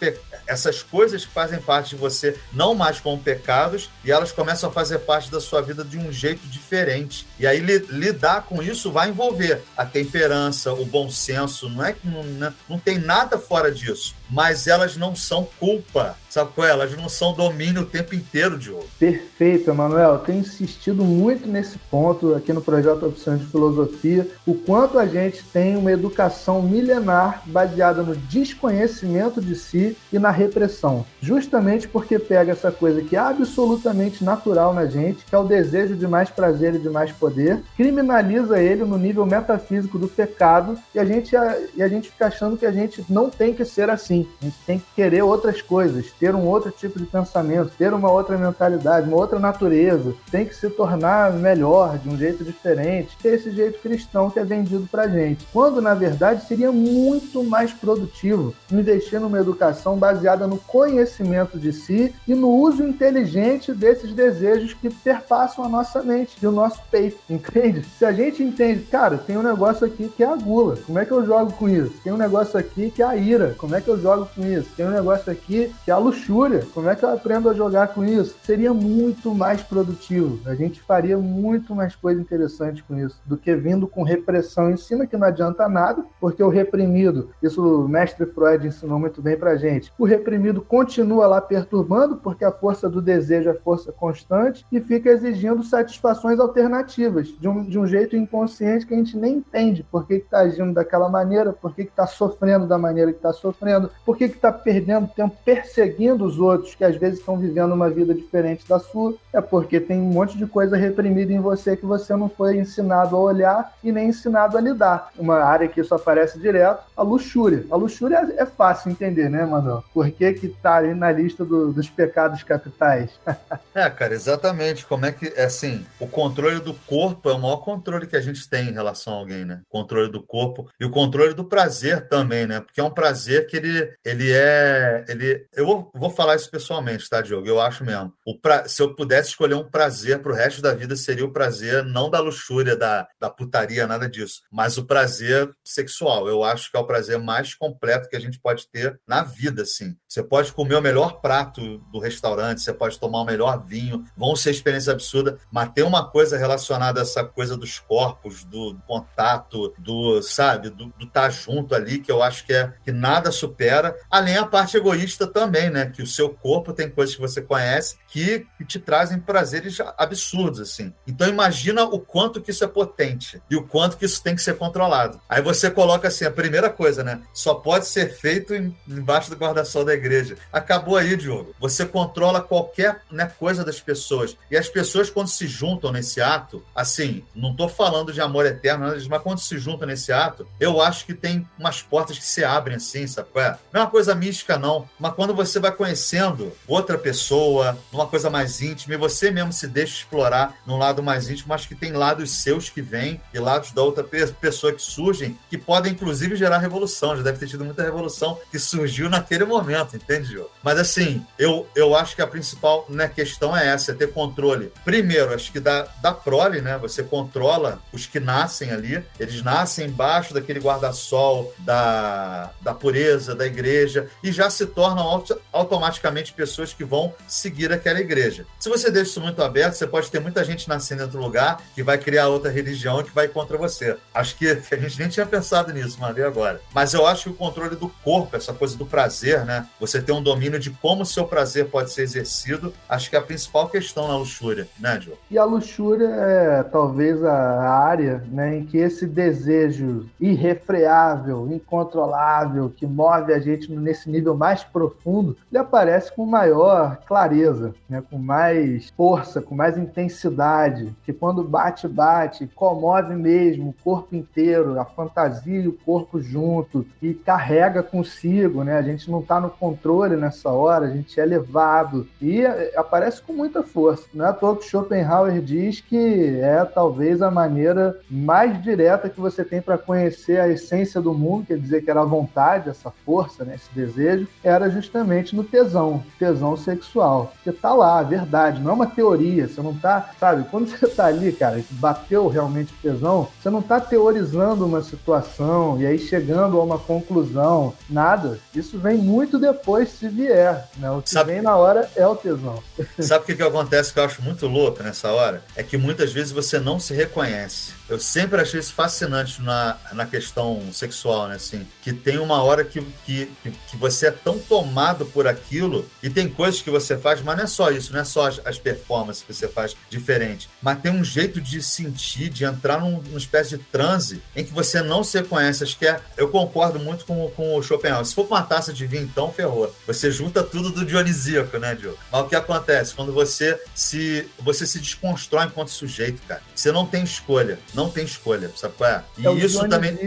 [0.48, 4.74] essas coisas que fazem parte de você não mais como pecados e elas começam a
[4.74, 7.26] fazer parte da sua vida de um jeito diferente.
[7.40, 12.08] E aí lidar com isso vai envolver a temperança, o bom senso, não é que
[12.08, 16.72] não, né, não tem nada fora disso mas elas não são culpa, sabe qual é?
[16.72, 18.86] Elas não são domínio o tempo inteiro, Diogo.
[18.98, 20.20] Perfeito, Emanuel.
[20.20, 25.44] Tenho insistido muito nesse ponto aqui no projeto Opções de Filosofia, o quanto a gente
[25.44, 31.06] tem uma educação milenar baseada no desconhecimento de si e na repressão.
[31.22, 35.96] Justamente porque pega essa coisa que é absolutamente natural na gente, que é o desejo
[35.96, 41.00] de mais prazer e de mais poder, criminaliza ele no nível metafísico do pecado e
[41.00, 41.36] a gente,
[41.76, 44.58] e a gente fica achando que a gente não tem que ser assim a gente
[44.66, 49.08] tem que querer outras coisas, ter um outro tipo de pensamento, ter uma outra mentalidade,
[49.08, 50.14] uma outra natureza.
[50.30, 54.44] Tem que se tornar melhor, de um jeito diferente, ter esse jeito cristão que é
[54.44, 55.48] vendido pra gente.
[55.52, 62.14] Quando, na verdade, seria muito mais produtivo investir numa educação baseada no conhecimento de si
[62.28, 67.18] e no uso inteligente desses desejos que perpassam a nossa mente e o nosso peito,
[67.30, 67.86] entende?
[67.98, 71.06] Se a gente entende, cara, tem um negócio aqui que é a gula, como é
[71.06, 71.94] que eu jogo com isso?
[72.04, 74.46] Tem um negócio aqui que é a ira, como é que eu jogo jogo com
[74.46, 74.70] isso?
[74.76, 76.66] Tem um negócio aqui que é a luxúria.
[76.74, 78.36] Como é que eu aprendo a jogar com isso?
[78.44, 80.40] Seria muito mais produtivo.
[80.46, 84.78] A gente faria muito mais coisa interessante com isso do que vindo com repressão em
[84.78, 89.38] cima, que não adianta nada, porque o reprimido, isso o mestre Freud ensinou muito bem
[89.38, 94.66] pra gente, o reprimido continua lá perturbando, porque a força do desejo é força constante
[94.72, 99.36] e fica exigindo satisfações alternativas, de um, de um jeito inconsciente que a gente nem
[99.36, 103.34] entende por que está agindo daquela maneira, por que está sofrendo da maneira que está
[103.34, 107.90] sofrendo, por que está perdendo tempo perseguindo os outros que às vezes estão vivendo uma
[107.90, 109.16] vida diferente da sua?
[109.34, 113.16] É porque tem um monte de coisa reprimida em você que você não foi ensinado
[113.16, 115.10] a olhar e nem ensinado a lidar.
[115.18, 117.66] Uma área que isso aparece direto, a luxúria.
[117.70, 119.84] A luxúria é, fácil entender, né, Manuel?
[119.94, 123.12] Por que que tá ali na lista do, dos pecados capitais?
[123.74, 124.86] é, cara, exatamente.
[124.86, 128.22] Como é que, é assim, o controle do corpo é o maior controle que a
[128.22, 129.62] gente tem em relação a alguém, né?
[129.70, 132.60] Controle do corpo e o controle do prazer também, né?
[132.60, 135.06] Porque é um prazer que ele ele é.
[135.08, 137.48] Ele, eu vou, vou falar isso pessoalmente, tá, Diogo?
[137.48, 138.14] Eu acho mesmo.
[138.26, 141.32] O pra, se eu pudesse escolher um prazer para o resto da vida, seria o
[141.32, 146.28] prazer não da luxúria, da, da putaria, nada disso, mas o prazer sexual.
[146.28, 149.64] Eu acho que é o prazer mais completo que a gente pode ter na vida,
[149.64, 149.96] assim.
[150.08, 154.36] Você pode comer o melhor prato do restaurante, você pode tomar o melhor vinho, vão
[154.36, 159.74] ser experiências absurdas, mas tem uma coisa relacionada a essa coisa dos corpos, do contato,
[159.78, 163.71] do, sabe, do estar tá junto ali, que eu acho que é que nada supera
[164.10, 165.92] além a parte egoísta também, né?
[165.94, 170.94] Que o seu corpo tem coisas que você conhece que, te trazem prazeres absurdos, assim.
[171.06, 174.42] Então imagina o quanto que isso é potente e o quanto que isso tem que
[174.42, 175.20] ser controlado.
[175.28, 177.22] Aí você coloca assim, a primeira coisa, né?
[177.34, 180.38] Só pode ser feito em, embaixo do guarda-sol da igreja.
[180.54, 181.56] Acabou aí, Diogo.
[181.60, 184.38] Você controla qualquer né, coisa das pessoas.
[184.50, 188.94] E as pessoas, quando se juntam nesse ato, assim, não estou falando de amor eterno,
[189.10, 192.78] mas quando se juntam nesse ato, eu acho que tem umas portas que se abrem
[192.78, 193.30] assim, sabe?
[193.36, 193.58] É?
[193.72, 194.88] Não é uma coisa mística, não.
[195.00, 199.68] Mas quando você vai conhecendo outra pessoa, numa coisa mais íntima, e você mesmo se
[199.68, 203.72] deixa explorar num lado mais íntimo, acho que tem lados seus que vêm e lados
[203.72, 207.16] da outra pessoa que surgem, que podem inclusive gerar revolução.
[207.16, 210.50] Já deve ter tido muita revolução que surgiu naquele momento, entende, Jô?
[210.64, 214.72] Mas assim, eu, eu acho que a principal né, questão é essa, é ter controle.
[214.84, 216.78] Primeiro, acho que da, da prole, né?
[216.80, 223.48] Você controla os que nascem ali, eles nascem embaixo daquele guarda-sol da, da pureza, da
[223.52, 228.46] igreja e já se tornam auto automaticamente pessoas que vão seguir aquela igreja.
[228.60, 231.62] Se você deixa isso muito aberto, você pode ter muita gente nascendo em outro lugar
[231.76, 233.98] que vai criar outra religião que vai contra você.
[234.14, 236.62] Acho que a gente nem tinha pensado nisso, mas e agora.
[236.74, 239.68] Mas eu acho que o controle do corpo, essa coisa do prazer, né?
[239.80, 243.20] Você ter um domínio de como o seu prazer pode ser exercido, acho que é
[243.20, 245.16] a principal questão na luxúria, né, Joe?
[245.30, 252.86] E a luxúria é talvez a área né, em que esse desejo irrefreável, incontrolável, que
[252.86, 258.04] move a gente nesse nível mais profundo, ele aparece com maior clareza, né?
[258.10, 264.80] com mais força, com mais intensidade, que quando bate, bate, comove mesmo o corpo inteiro,
[264.80, 268.78] a fantasia e o corpo junto, e carrega consigo, né?
[268.78, 273.22] A gente não está no controle nessa hora, a gente é levado, e é, aparece
[273.22, 274.06] com muita força.
[274.14, 279.20] Não é à toa que Schopenhauer diz que é talvez a maneira mais direta que
[279.20, 282.92] você tem para conhecer a essência do mundo, quer dizer que era a vontade, essa
[283.06, 287.34] força, né, esse desejo, era justamente no tesão, tesão sexual.
[287.36, 290.88] Porque tá lá, a verdade, não é uma teoria, você não tá, sabe, quando você
[290.88, 295.98] tá ali, cara, bateu realmente o tesão, você não tá teorizando uma situação e aí
[295.98, 298.40] chegando a uma conclusão, nada.
[298.54, 300.90] Isso vem muito depois, se vier, né?
[300.92, 301.34] O que Sabe...
[301.34, 302.62] vem na hora é o tesão.
[303.00, 305.44] Sabe o que, que acontece que eu acho muito louco nessa hora?
[305.56, 307.74] É que muitas vezes você não se reconhece.
[307.92, 311.36] Eu sempre achei isso fascinante na, na questão sexual, né?
[311.36, 313.30] Assim, que tem uma hora que, que,
[313.70, 317.44] que você é tão tomado por aquilo e tem coisas que você faz, mas não
[317.44, 320.90] é só isso, não é só as, as performances que você faz diferente, mas tem
[320.90, 325.04] um jeito de sentir, de entrar num, numa espécie de transe em que você não
[325.04, 325.62] se reconhece.
[325.62, 326.00] Acho que é.
[326.16, 328.06] Eu concordo muito com, com o Schopenhauer.
[328.06, 329.76] Se for com uma taça de vinho, então ferrou.
[329.86, 331.98] Você junta tudo do dionisíaco, né, Diogo?
[332.10, 332.94] Mas o que acontece?
[332.94, 337.60] Quando você se, você se desconstrói enquanto sujeito, cara, você não tem escolha.
[337.74, 339.04] Não não tem escolha, sabe qual é?
[339.18, 339.98] E é isso também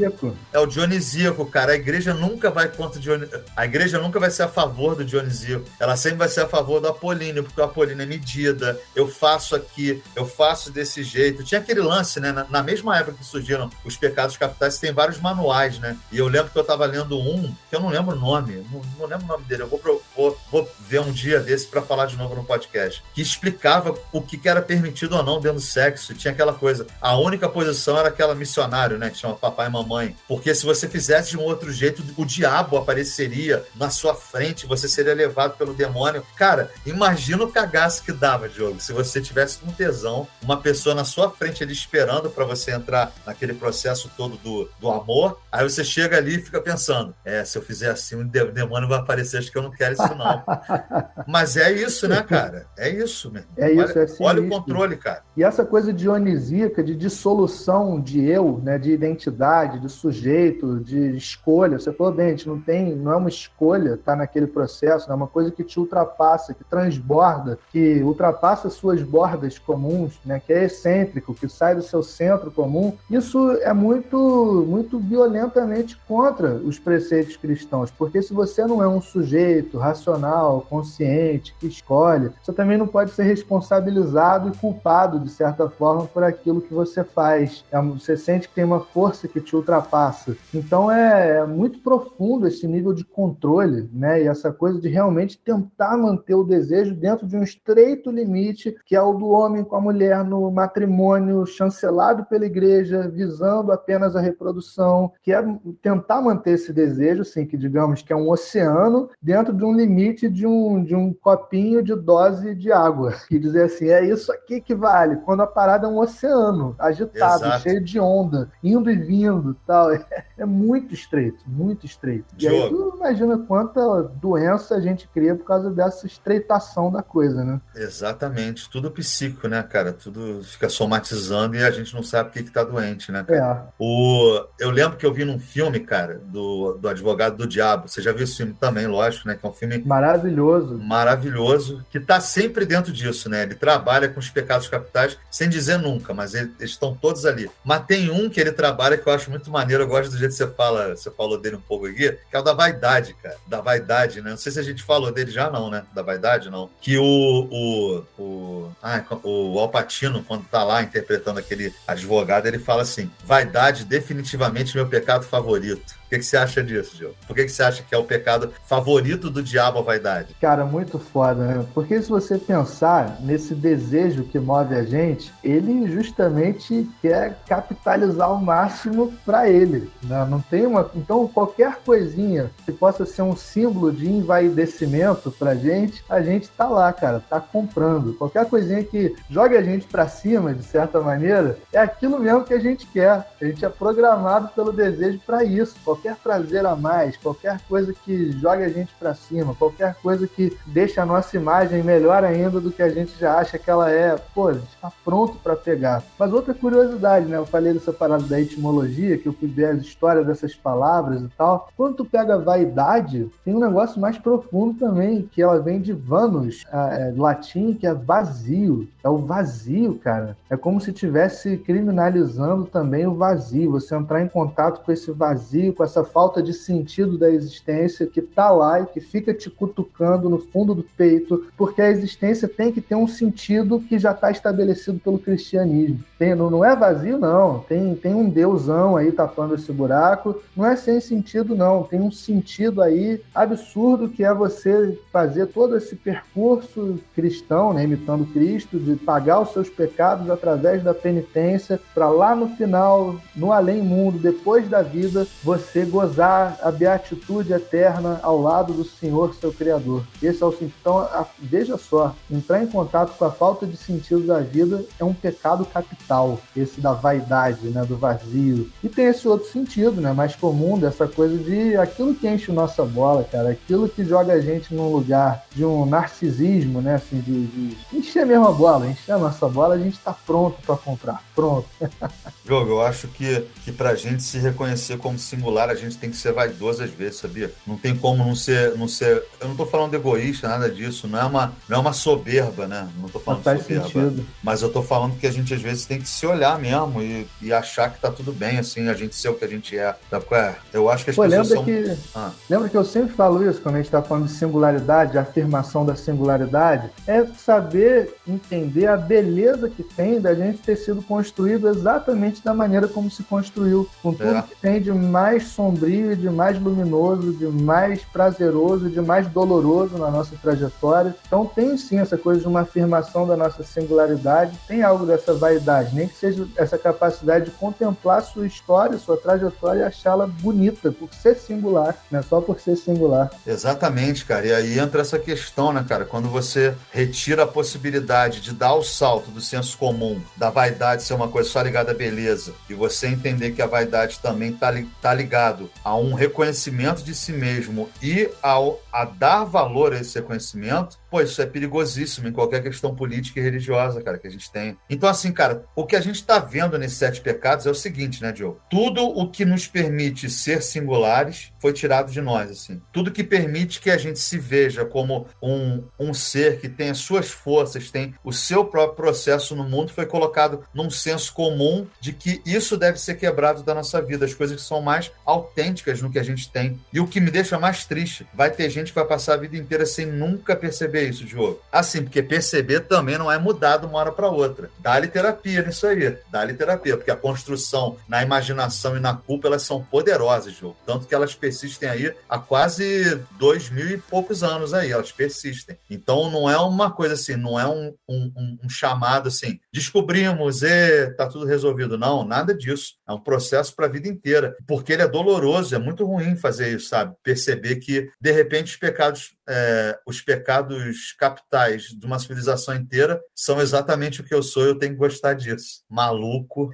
[0.53, 1.73] é o dionisíaco, cara.
[1.73, 3.45] A igreja nunca vai contra Dionisíaco.
[3.57, 5.65] A igreja nunca vai ser a favor do Dionisíaco.
[5.79, 8.79] Ela sempre vai ser a favor do Apolíneo, porque o Apolíneo é medida.
[8.95, 11.45] Eu faço aqui, eu faço desse jeito.
[11.45, 12.33] Tinha aquele lance, né?
[12.33, 15.97] Na, na mesma época que surgiram os pecados capitais, tem vários manuais, né?
[16.13, 18.83] E eu lembro que eu estava lendo um, que eu não lembro o nome, não,
[18.99, 19.63] não lembro o nome dele.
[19.63, 19.81] Eu vou,
[20.17, 24.21] vou, vou ver um dia desse para falar de novo no podcast, que explicava o
[24.21, 26.15] que, que era permitido ou não dentro do sexo.
[26.15, 29.11] Tinha aquela coisa, a única posição posição era aquela missionário, né?
[29.11, 30.17] Que chama papai e mamãe.
[30.29, 34.89] Porque se você fizesse de um outro jeito, o diabo apareceria na sua frente, você
[34.89, 36.25] seria levado pelo demônio.
[36.37, 41.05] Cara, imagina o cagaço que dava, Diogo, se você tivesse um tesão, uma pessoa na
[41.05, 45.41] sua frente ali esperando para você entrar naquele processo todo do, do amor.
[45.51, 48.99] Aí você chega ali e fica pensando: é, se eu fizer assim, o demônio vai
[48.99, 50.43] aparecer, acho que eu não quero isso, não.
[51.27, 52.67] Mas é isso, né, cara?
[52.77, 53.49] É isso, mesmo.
[53.57, 55.23] É isso, olha, é assim Olha o controle, cara.
[55.37, 61.17] E essa coisa dionisíaca de dissolução construção de eu, né, de identidade, de sujeito, de
[61.17, 61.79] escolha.
[61.79, 65.11] Você falou bem, a gente não tem, não é uma escolha estar tá naquele processo,
[65.11, 70.53] é uma coisa que te ultrapassa, que transborda, que ultrapassa suas bordas comuns, né, que
[70.53, 72.93] é excêntrico, que sai do seu centro comum.
[73.09, 79.01] Isso é muito, muito violentamente contra os preceitos cristãos, porque se você não é um
[79.01, 85.69] sujeito racional, consciente, que escolhe, você também não pode ser responsabilizado e culpado de certa
[85.69, 89.55] forma por aquilo que você faz é você sente que tem uma força que te
[89.55, 90.37] ultrapassa.
[90.53, 94.23] Então é, é muito profundo esse nível de controle, né?
[94.23, 98.97] E essa coisa de realmente tentar manter o desejo dentro de um estreito limite, que
[98.97, 104.21] é o do homem com a mulher no matrimônio chancelado pela igreja, visando apenas a
[104.21, 105.43] reprodução, que é
[105.83, 110.29] tentar manter esse desejo, assim, que digamos que é um oceano, dentro de um limite
[110.29, 113.15] de um, de um copinho de dose de água.
[113.35, 117.24] E dizer assim, é isso aqui que vale, quando a parada é um oceano agitado
[117.27, 117.63] Exato.
[117.63, 119.91] cheio de onda, indo e vindo tal.
[120.15, 122.27] É, é muito estreito, muito estreito.
[122.39, 127.45] E aí tu imagina quanta doença a gente cria por causa dessa estreitação da coisa,
[127.45, 127.61] né?
[127.75, 128.69] Exatamente.
[128.69, 129.93] Tudo psíquico, né, cara?
[129.93, 133.67] Tudo fica somatizando e a gente não sabe o que, que tá doente, né, cara?
[133.69, 133.73] É.
[133.79, 134.45] O...
[134.59, 137.89] Eu lembro que eu vi num filme, cara, do, do Advogado do Diabo.
[137.89, 139.35] Você já viu esse filme também, lógico, né?
[139.35, 140.79] Que é um filme maravilhoso.
[140.79, 143.43] Maravilhoso, que tá sempre dentro disso, né?
[143.43, 147.51] Ele trabalha com os pecados capitais sem dizer nunca, mas eles estão todos ali.
[147.63, 150.31] Mas tem um que ele trabalha que eu acho muito maneiro, eu gosto do jeito
[150.33, 153.37] que você fala, você falou dele um pouco aqui, que é o da vaidade, cara.
[153.47, 154.31] Da vaidade, né?
[154.31, 155.85] Não sei se a gente falou dele já, não, né?
[155.95, 156.71] Da vaidade, não.
[156.81, 157.05] Que o.
[157.51, 163.85] O, o, ah, o Alpatino, quando tá lá interpretando aquele advogado, ele fala assim: vaidade,
[163.85, 167.15] definitivamente meu pecado favorito que, que você acha disso, Gil?
[167.27, 170.35] Por que, que você acha que é o pecado favorito do diabo a vaidade?
[170.41, 171.67] Cara, muito foda, né?
[171.75, 178.41] Porque se você pensar nesse desejo que move a gente, ele justamente quer capitalizar o
[178.41, 179.91] máximo para ele.
[180.03, 180.27] Né?
[180.29, 180.91] Não tem uma.
[180.95, 186.69] Então, qualquer coisinha que possa ser um símbolo de envaidecimento pra gente, a gente tá
[186.69, 188.15] lá, cara, tá comprando.
[188.15, 192.55] Qualquer coisinha que jogue a gente para cima, de certa maneira, é aquilo mesmo que
[192.55, 193.27] a gente quer.
[193.41, 195.75] A gente é programado pelo desejo para isso.
[195.85, 200.29] Qualquer qualquer prazer a mais, qualquer coisa que jogue a gente para cima, qualquer coisa
[200.29, 203.91] que deixe a nossa imagem melhor ainda do que a gente já acha que ela
[203.91, 206.03] é, pô, a gente está pronto para pegar.
[206.19, 207.37] Mas outra curiosidade né?
[207.37, 211.29] Eu falei dessa parada da etimologia, que eu fui ver as histórias dessas palavras e
[211.37, 211.69] tal.
[211.77, 216.65] Quando tu pega vaidade, tem um negócio mais profundo também, que ela vem de vanos,
[216.71, 218.89] é, latim, que é vazio.
[219.03, 220.37] É o vazio, cara.
[220.51, 223.73] É como se tivesse criminalizando também o vazio.
[223.73, 228.21] Você entrar em contato com esse vazio, com essa falta de sentido da existência que
[228.21, 232.73] tá lá e que fica te cutucando no fundo do peito, porque a existência tem
[232.73, 236.01] que ter um sentido que já está estabelecido pelo cristianismo.
[236.19, 237.61] Tem, não, não é vazio, não.
[237.61, 240.41] Tem, tem um deusão aí tapando esse buraco.
[240.57, 241.83] Não é sem sentido, não.
[241.83, 248.27] Tem um sentido aí absurdo que é você fazer todo esse percurso cristão, né, imitando
[248.33, 254.19] Cristo, de pagar os seus pecados através da penitência, para lá no final, no além-mundo,
[254.19, 260.05] depois da vida, você gozar a beatitude eterna ao lado do Senhor, seu Criador.
[260.23, 260.75] Esse é o sentido.
[260.81, 265.05] Então, a, veja só, entrar em contato com a falta de sentido da vida é
[265.05, 268.71] um pecado capital, esse da vaidade, né, do vazio.
[268.83, 272.85] E tem esse outro sentido, né, mais comum, dessa coisa de aquilo que enche nossa
[272.85, 277.47] bola, cara, aquilo que joga a gente num lugar de um narcisismo, né, assim, de,
[277.47, 281.69] de encher a bola, encher a nossa bola, a gente está pronto para comprar, pronto.
[282.47, 286.17] Jogo, eu acho que, que pra gente se reconhecer como singular, a gente tem que
[286.17, 287.53] ser vaidoso às vezes, sabia?
[287.67, 289.23] Não tem como não ser, não ser.
[289.41, 291.07] Eu não tô falando egoísta, nada disso.
[291.09, 292.89] Não é uma, não é uma soberba, né?
[293.01, 293.85] Não tô falando não soberba.
[293.85, 294.27] Sentido.
[294.43, 297.27] Mas eu tô falando que a gente às vezes tem que se olhar mesmo e,
[297.41, 299.95] e achar que tá tudo bem, assim, a gente ser o que a gente é.
[300.33, 300.55] É?
[300.73, 301.65] Eu acho que as Pô, pessoas lembra são.
[301.65, 302.31] Que, ah.
[302.49, 305.95] Lembra que eu sempre falo isso quando a gente tá falando de singularidade, afirmação da
[305.95, 306.91] singularidade?
[307.07, 312.89] É saber entender a beleza que tem da gente ter sido construído exatamente da maneira
[312.89, 314.43] como se construiu, com tudo é.
[314.43, 320.11] que tem de mais sombrio, de mais luminoso, de mais prazeroso, de mais doloroso na
[320.11, 321.15] nossa trajetória.
[321.27, 325.95] Então tem sim essa coisa de uma afirmação da nossa singularidade, tem algo dessa vaidade,
[325.95, 331.13] nem que seja essa capacidade de contemplar sua história, sua trajetória e achá-la bonita por
[331.13, 333.31] ser singular, não é só por ser singular.
[333.47, 334.47] Exatamente, cara.
[334.47, 336.05] E aí entra essa questão, né, cara?
[336.05, 341.15] Quando você retira a possibilidade de dar o salto do senso comum, da vaidade ser
[341.15, 345.13] uma coisa só ligada à beleza, e você entender que a vaidade também está tá
[345.13, 351.01] ligado a um reconhecimento de si mesmo e ao, a dar valor a esse reconhecimento,
[351.11, 354.79] pô, isso é perigosíssimo em qualquer questão política e religiosa, cara, que a gente tem.
[354.89, 358.23] Então, assim, cara, o que a gente está vendo nesses sete pecados é o seguinte,
[358.23, 358.61] né, Diogo?
[358.71, 362.81] Tudo o que nos permite ser singulares foi tirado de nós, assim.
[362.93, 366.99] Tudo que permite que a gente se veja como um, um ser que tem as
[366.99, 372.13] suas forças, tem o seu próprio processo no mundo, foi colocado num senso comum de
[372.13, 376.11] que isso deve ser quebrado da nossa vida, as coisas que são mais autênticas no
[376.11, 376.79] que a gente tem.
[376.93, 379.57] E o que me deixa mais triste, vai ter gente que vai passar a vida
[379.57, 381.61] inteira sem nunca perceber isso, Diogo.
[381.71, 384.71] Assim, porque perceber também não é mudar de uma hora para outra.
[384.79, 389.63] Dá-lhe terapia nisso aí, dá-lhe terapia, porque a construção na imaginação e na culpa, elas
[389.63, 390.77] são poderosas, Diogo.
[390.87, 395.77] Tanto que elas persistem aí há quase dois mil e poucos anos aí, elas persistem.
[395.91, 401.07] Então não é uma coisa assim, não é um, um, um chamado assim, descobrimos e
[401.17, 401.99] tá tudo resolvido.
[401.99, 402.95] Não, nada disso.
[403.09, 406.75] É um processo para a vida inteira, porque ele é doloroso, é muito ruim fazer
[406.75, 407.15] isso, sabe?
[407.23, 413.61] Perceber que, de repente, os pecados é, os pecados capitais de uma civilização inteira são
[413.61, 415.83] exatamente o que eu sou, eu tenho que gostar disso.
[415.89, 416.71] Maluco.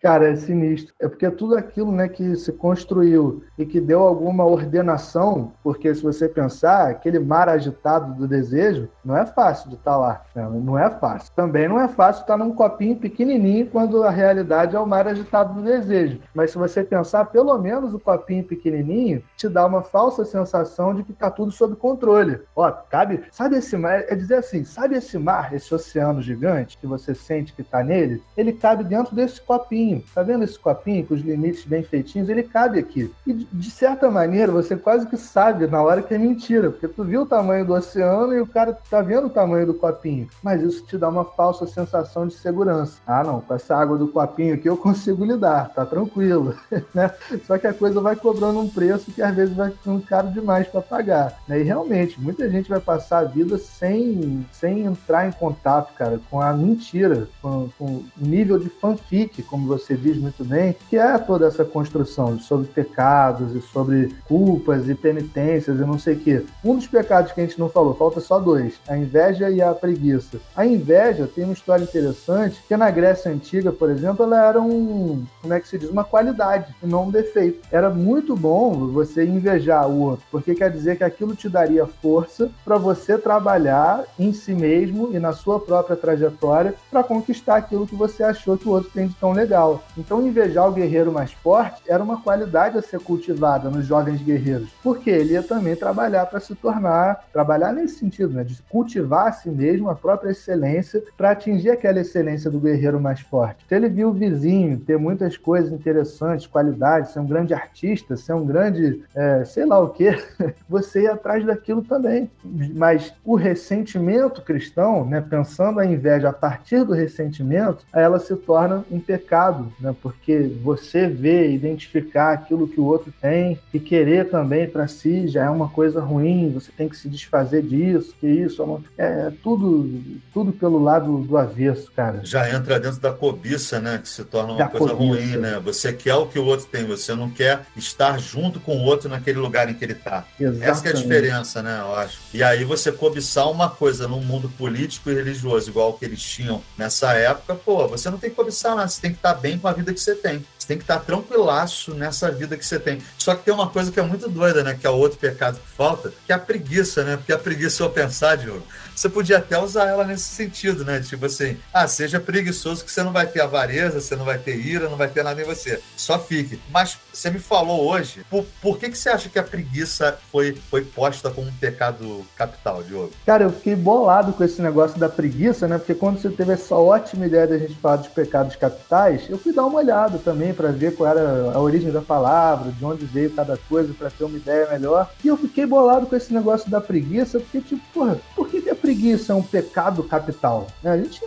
[0.00, 0.94] Cara, é sinistro.
[1.00, 6.02] É porque tudo aquilo né, que se construiu e que deu alguma ordenação, porque se
[6.02, 10.24] você pensar, aquele mar agitado do desejo, não é fácil de estar tá lá.
[10.34, 11.32] Não é fácil.
[11.34, 15.54] Também não é fácil estar num copinho pequenininho quando a realidade é o mar agitado
[15.54, 16.20] do desejo.
[16.34, 21.02] Mas se você pensar, pelo menos o copinho pequenininho te dá uma falsa sensação de
[21.02, 22.40] que está tudo sob controle controle.
[22.56, 26.86] Ó, cabe, sabe esse mar, é dizer assim, sabe esse mar, esse oceano gigante que
[26.86, 28.22] você sente que está nele?
[28.36, 30.02] Ele cabe dentro desse copinho.
[30.14, 32.28] Tá vendo esse copinho com os limites bem feitinhos?
[32.28, 33.12] Ele cabe aqui.
[33.26, 37.04] E de certa maneira você quase que sabe na hora que é mentira, porque tu
[37.04, 40.28] viu o tamanho do oceano e o cara tá vendo o tamanho do copinho.
[40.42, 43.00] Mas isso te dá uma falsa sensação de segurança.
[43.06, 46.54] Ah, não, com essa água do copinho aqui eu consigo lidar, tá tranquilo,
[46.94, 47.10] né?
[47.46, 50.66] Só que a coisa vai cobrando um preço que às vezes vai ficando caro demais
[50.68, 51.60] para pagar, né?
[51.60, 56.40] E realmente muita gente vai passar a vida sem, sem entrar em contato, cara, com
[56.40, 61.18] a mentira, com, com o nível de fanfic, como você diz muito bem, que é
[61.18, 66.44] toda essa construção sobre pecados e sobre culpas e penitências e não sei o quê.
[66.64, 69.72] Um dos pecados que a gente não falou, falta só dois, a inveja e a
[69.72, 70.38] preguiça.
[70.54, 75.24] A inveja tem uma história interessante, que na Grécia Antiga, por exemplo, ela era um,
[75.40, 77.60] como é que se diz, uma qualidade e não um defeito.
[77.70, 82.50] Era muito bom você invejar o outro, porque quer dizer que aquilo te daria força
[82.64, 87.94] para você trabalhar em si mesmo e na sua própria trajetória para conquistar aquilo que
[87.94, 89.82] você achou que o outro tem de tão legal.
[89.98, 94.70] Então, invejar o guerreiro mais forte era uma qualidade a ser cultivada nos jovens guerreiros,
[94.82, 99.32] porque ele ia também trabalhar para se tornar, trabalhar nesse sentido, né, de cultivar a
[99.32, 103.62] si mesmo a própria excelência para atingir aquela excelência do guerreiro mais forte.
[103.66, 108.32] Então, ele viu o vizinho ter muitas coisas interessantes, qualidades, ser um grande artista, ser
[108.32, 110.10] um grande, é, sei lá o que,
[110.66, 112.30] você ia atrás daquilo também.
[112.74, 118.84] Mas o ressentimento cristão, né, pensando a inveja a partir do ressentimento, ela se torna
[118.90, 124.68] um pecado, né, porque você vê, identificar aquilo que o outro tem e querer também
[124.68, 128.62] para si já é uma coisa ruim, você tem que se desfazer disso, que isso
[128.62, 132.20] é, uma, é, é tudo, tudo pelo lado do avesso, cara.
[132.22, 135.20] Já entra dentro da cobiça, né, que se torna uma da coisa cobiça.
[135.20, 135.60] ruim, né?
[135.64, 139.08] Você quer o que o outro tem, você não quer estar junto com o outro
[139.08, 140.24] naquele lugar em que ele está.
[140.60, 142.18] Essa é a diferença, né, eu acho.
[142.32, 146.62] E aí você cobiçar uma coisa no mundo político e religioso, igual que eles tinham
[146.76, 149.68] nessa época, pô, você não tem que cobiçar nada, você tem que estar bem com
[149.68, 150.44] a vida que você tem.
[150.70, 153.02] Tem que estar tranquilaço nessa vida que você tem.
[153.18, 155.58] Só que tem uma coisa que é muito doida, né, que é o outro pecado
[155.58, 157.16] que falta, que é a preguiça, né?
[157.16, 158.62] Porque a preguiça, eu pensar, Diogo,
[158.94, 161.00] você podia até usar ela nesse sentido, né?
[161.00, 164.56] Tipo assim, ah, seja preguiçoso que você não vai ter avareza, você não vai ter
[164.56, 165.80] ira, não vai ter nada em você.
[165.96, 166.60] Só fique.
[166.70, 170.56] Mas você me falou hoje, por, por que, que você acha que a preguiça foi,
[170.70, 173.10] foi posta como um pecado capital, Diogo?
[173.26, 175.78] Cara, eu fiquei bolado com esse negócio da preguiça, né?
[175.78, 179.52] Porque quando você teve essa ótima ideia da gente falar dos pecados capitais, eu fui
[179.52, 183.30] dar uma olhada também para ver qual era a origem da palavra, de onde veio
[183.30, 185.10] cada coisa, para ter uma ideia melhor.
[185.24, 188.68] E eu fiquei bolado com esse negócio da preguiça, porque, tipo, porra, por que, que
[188.68, 190.66] a preguiça é um pecado capital?
[190.84, 191.18] A gente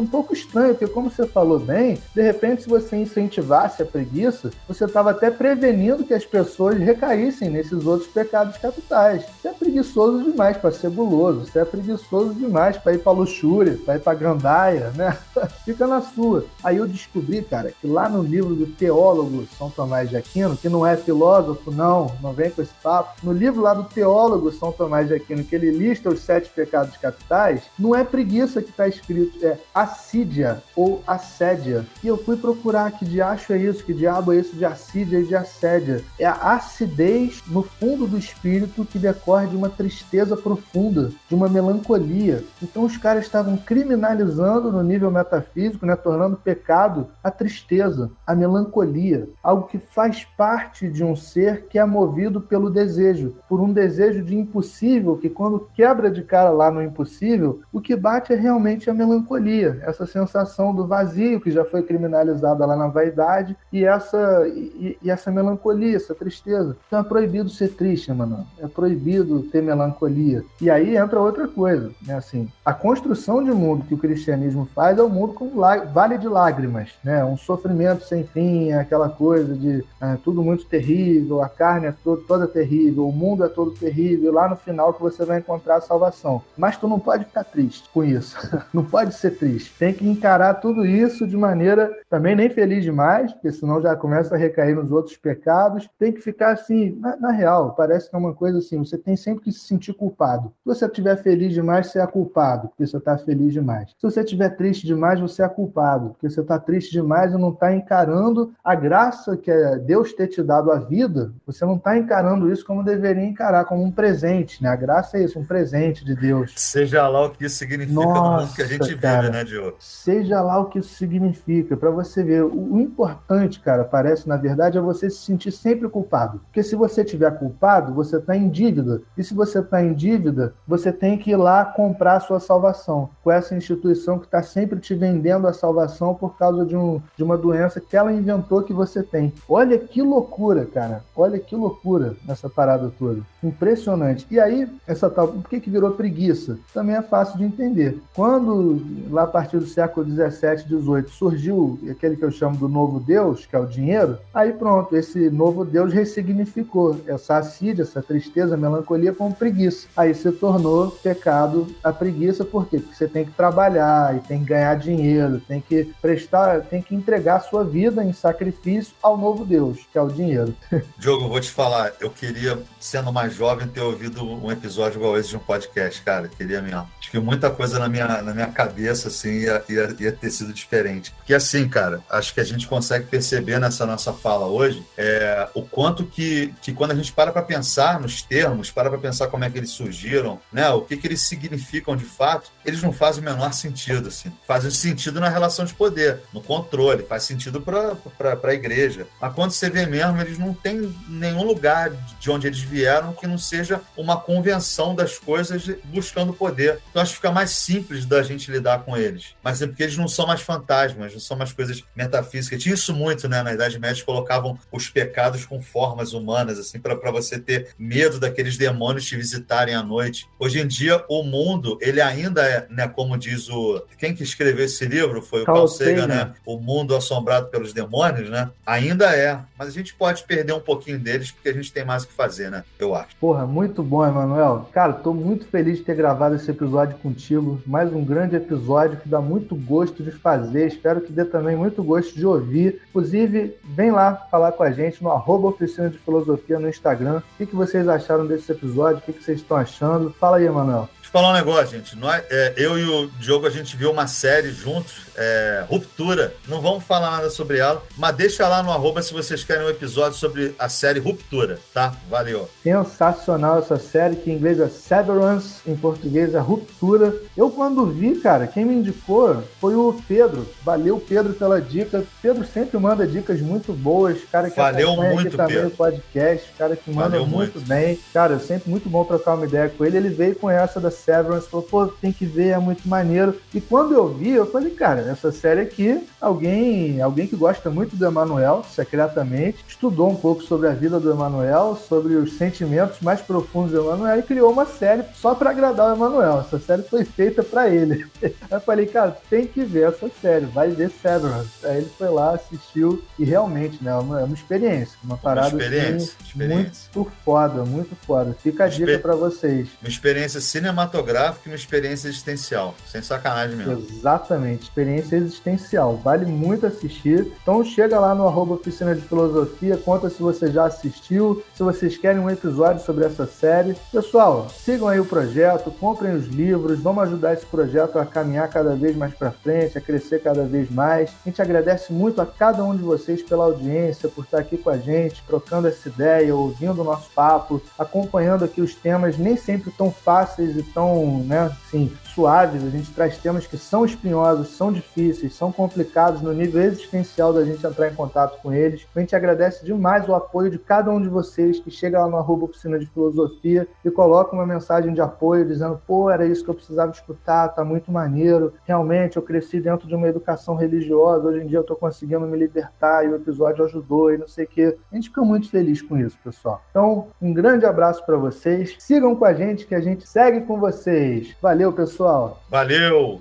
[0.00, 4.50] um pouco estranho, porque como você falou bem, de repente se você incentivasse a preguiça,
[4.66, 9.24] você estava até prevenindo que as pessoas recaíssem nesses outros pecados capitais.
[9.40, 13.78] Você é preguiçoso demais para ser guloso, você é preguiçoso demais para ir para luxúria,
[13.84, 15.16] para ir para gandaia, né?
[15.64, 16.44] Fica na sua.
[16.62, 20.68] Aí eu descobri, cara, que lá no livro do teólogo São Tomás de Aquino, que
[20.68, 24.72] não é filósofo, não, não vem com esse papo, no livro lá do teólogo São
[24.72, 28.88] Tomás de Aquino, que ele lista os sete pecados capitais, não é preguiça que está
[28.88, 29.58] escrito, é
[29.88, 31.84] assídia ou assédia.
[32.02, 35.24] E eu fui procurar que diacho é isso, que diabo é isso de assídia e
[35.24, 36.02] de assédia.
[36.18, 41.48] É a acidez no fundo do espírito que decorre de uma tristeza profunda, de uma
[41.48, 42.44] melancolia.
[42.62, 49.28] Então os caras estavam criminalizando no nível metafísico, né, tornando pecado a tristeza, a melancolia,
[49.42, 54.22] algo que faz parte de um ser que é movido pelo desejo, por um desejo
[54.22, 58.90] de impossível que quando quebra de cara lá no impossível, o que bate é realmente
[58.90, 64.46] a melancolia essa sensação do vazio que já foi criminalizada lá na vaidade e essa,
[64.48, 66.76] e, e essa melancolia, essa tristeza.
[66.86, 68.46] Então é proibido ser triste, mano.
[68.58, 70.44] É proibido ter melancolia.
[70.60, 72.14] E aí entra outra coisa, né?
[72.14, 75.50] Assim, a construção de mundo que o cristianismo faz é um mundo com
[75.92, 77.24] vale de lágrimas, né?
[77.24, 82.22] Um sofrimento sem fim, aquela coisa de é, tudo muito terrível, a carne é todo,
[82.22, 85.80] toda terrível, o mundo é todo terrível, lá no final que você vai encontrar a
[85.80, 86.42] salvação.
[86.56, 88.36] Mas tu não pode ficar triste com isso.
[88.72, 89.70] não pode ser triste feliz.
[89.78, 94.34] Tem que encarar tudo isso de maneira também nem feliz demais, porque senão já começa
[94.34, 95.88] a recair nos outros pecados.
[95.98, 99.16] Tem que ficar assim, na, na real, parece que é uma coisa assim, você tem
[99.16, 100.52] sempre que se sentir culpado.
[100.62, 103.90] Se você estiver feliz demais, você é culpado, porque você está feliz demais.
[103.90, 107.50] Se você estiver triste demais, você é culpado, porque você está triste demais e não
[107.50, 111.96] está encarando a graça que é Deus ter te dado a vida, você não está
[111.96, 114.68] encarando isso como deveria encarar, como um presente, né?
[114.68, 116.52] A graça é isso, um presente de Deus.
[116.56, 119.44] Seja lá o que isso significa Nossa, no mundo que a gente cara, vive, né?
[119.78, 122.44] Seja lá o que isso significa, para você ver.
[122.44, 126.40] O importante, cara, parece, na verdade, é você se sentir sempre culpado.
[126.46, 129.02] Porque se você tiver culpado, você está em dívida.
[129.16, 133.10] E se você está em dívida, você tem que ir lá comprar a sua salvação
[133.22, 137.22] com essa instituição que está sempre te vendendo a salvação por causa de, um, de
[137.22, 139.32] uma doença que ela inventou que você tem.
[139.48, 141.02] Olha que loucura, cara.
[141.16, 143.20] Olha que loucura nessa parada toda.
[143.42, 144.26] Impressionante.
[144.30, 145.28] E aí, essa tal.
[145.28, 146.58] Por que, que virou preguiça?
[146.74, 148.00] Também é fácil de entender.
[148.14, 153.46] Quando, lá partir do século 17, 18, surgiu aquele que eu chamo do novo Deus,
[153.46, 159.12] que é o dinheiro, aí pronto, esse novo Deus ressignificou essa assídia, essa tristeza, melancolia
[159.12, 159.86] como preguiça.
[159.96, 162.78] Aí se tornou pecado a preguiça, por quê?
[162.78, 166.94] Porque você tem que trabalhar e tem que ganhar dinheiro, tem que prestar, tem que
[166.94, 170.54] entregar a sua vida em sacrifício ao novo Deus, que é o dinheiro.
[170.98, 175.18] Diogo, vou te falar, eu queria, sendo mais mais jovem ter ouvido um episódio igual
[175.18, 176.28] esse de um podcast, cara.
[176.28, 176.88] Queria mesmo.
[176.98, 180.52] Acho que muita coisa na minha, na minha cabeça, assim, ia, ia, ia ter sido
[180.52, 181.12] diferente.
[181.12, 185.62] Porque assim, cara, acho que a gente consegue perceber nessa nossa fala hoje é, o
[185.62, 189.44] quanto que, que quando a gente para para pensar nos termos, para para pensar como
[189.44, 190.68] é que eles surgiram, né?
[190.70, 194.32] O que, que eles significam de fato, eles não fazem o menor sentido, assim.
[194.46, 199.06] Fazem sentido na relação de poder, no controle, faz sentido para a igreja.
[199.20, 203.26] Mas quando você vê mesmo, eles não têm nenhum lugar de onde eles vieram que
[203.26, 206.80] não seja uma convenção das coisas buscando poder.
[206.90, 209.34] Então acho que fica mais simples da gente lidar com eles.
[209.42, 212.62] Mas é porque eles não são mais fantasmas, não são mais coisas metafísicas.
[212.62, 213.42] Tinha isso muito, né?
[213.42, 218.56] Na Idade Média colocavam os pecados com formas humanas, assim, para você ter medo daqueles
[218.56, 220.28] demônios te visitarem à noite.
[220.38, 223.82] Hoje em dia, o mundo, ele ainda é, né, como diz o.
[223.98, 226.32] Quem que escreveu esse livro foi o Carl, Carl Sagan, né?
[226.44, 228.50] O mundo assombrado pelos demônios, né?
[228.64, 229.38] Ainda é.
[229.56, 232.14] Mas a gente pode perder um pouquinho deles porque a gente tem mais o que
[232.14, 232.64] fazer, né?
[232.78, 233.07] Eu acho.
[233.20, 234.68] Porra, muito bom, Emanuel.
[234.72, 237.60] Cara, tô muito feliz de ter gravado esse episódio contigo.
[237.66, 240.66] Mais um grande episódio que dá muito gosto de fazer.
[240.66, 242.80] Espero que dê também muito gosto de ouvir.
[242.90, 247.22] Inclusive, vem lá falar com a gente no arroba Oficina de Filosofia no Instagram.
[247.40, 248.98] O que, vocês acharam desse episódio?
[248.98, 250.10] O que, vocês estão achando?
[250.12, 250.88] Fala aí, Emanuel.
[251.08, 251.96] Deixa eu falar um negócio, gente.
[251.96, 256.34] Nós, é, eu e o Diogo, a gente viu uma série juntos, é, Ruptura.
[256.46, 259.70] Não vamos falar nada sobre ela, mas deixa lá no arroba se vocês querem um
[259.70, 261.94] episódio sobre a série Ruptura, tá?
[262.10, 262.46] Valeu.
[262.62, 267.14] Sensacional essa série, que em inglês é Severance, em português é Ruptura.
[267.34, 270.46] Eu, quando vi, cara, quem me indicou foi o Pedro.
[270.62, 272.04] Valeu, Pedro, pela dica.
[272.20, 274.18] Pedro sempre manda dicas muito boas.
[274.30, 275.68] Cara que Valeu muito, aqui também Pedro.
[275.68, 277.98] o podcast, cara que manda muito, muito bem.
[278.12, 279.96] Cara, sempre muito bom trocar uma ideia com ele.
[279.96, 283.34] Ele veio com essa da Severance, falou, pô, tem que ver, é muito maneiro.
[283.54, 287.96] E quando eu vi, eu falei, cara, essa série aqui, alguém, alguém que gosta muito
[287.96, 293.20] do Emanuel, secretamente, estudou um pouco sobre a vida do Emanuel, sobre os sentimentos mais
[293.20, 296.40] profundos do Emanuel e criou uma série só para agradar o Emanuel.
[296.40, 298.06] Essa série foi feita para ele.
[298.50, 301.64] eu falei, cara, tem que ver essa série, vai ver Severance.
[301.64, 305.48] Aí ele foi lá, assistiu e realmente, né, é uma, é uma experiência, uma parada
[305.48, 306.90] uma experiência, assim, experiência.
[306.94, 308.36] muito foda, muito foda.
[308.42, 309.68] Fica a dica para vocês.
[309.80, 312.74] Uma experiência cinematográfica cinematográfica e uma experiência existencial.
[312.86, 313.84] Sem sacanagem mesmo.
[313.88, 315.96] Exatamente, experiência existencial.
[315.96, 317.32] Vale muito assistir.
[317.42, 321.96] Então chega lá no arroba Oficina de Filosofia, conta se você já assistiu, se vocês
[321.96, 323.76] querem um episódio sobre essa série.
[323.92, 328.74] Pessoal, sigam aí o projeto, comprem os livros, vamos ajudar esse projeto a caminhar cada
[328.74, 331.10] vez mais para frente, a crescer cada vez mais.
[331.24, 334.70] A gente agradece muito a cada um de vocês pela audiência, por estar aqui com
[334.70, 339.70] a gente, trocando essa ideia, ouvindo o nosso papo, acompanhando aqui os temas nem sempre
[339.70, 344.56] tão fáceis e tão são, né, assim, suaves, a gente traz temas que são espinhosos,
[344.56, 348.86] são difíceis, são complicados no nível existencial da gente entrar em contato com eles.
[348.94, 352.16] A gente agradece demais o apoio de cada um de vocês que chega lá no
[352.16, 356.50] arroba Oficina de Filosofia e coloca uma mensagem de apoio dizendo, pô, era isso que
[356.50, 358.52] eu precisava escutar, tá muito maneiro.
[358.64, 362.38] Realmente, eu cresci dentro de uma educação religiosa, hoje em dia eu tô conseguindo me
[362.38, 364.76] libertar e o episódio ajudou e não sei o quê.
[364.92, 366.62] A gente fica muito feliz com isso, pessoal.
[366.70, 368.76] Então, um grande abraço para vocês.
[368.78, 371.34] Sigam com a gente que a gente segue com vocês vocês.
[371.40, 372.42] Valeu, pessoal.
[372.48, 373.20] Valeu!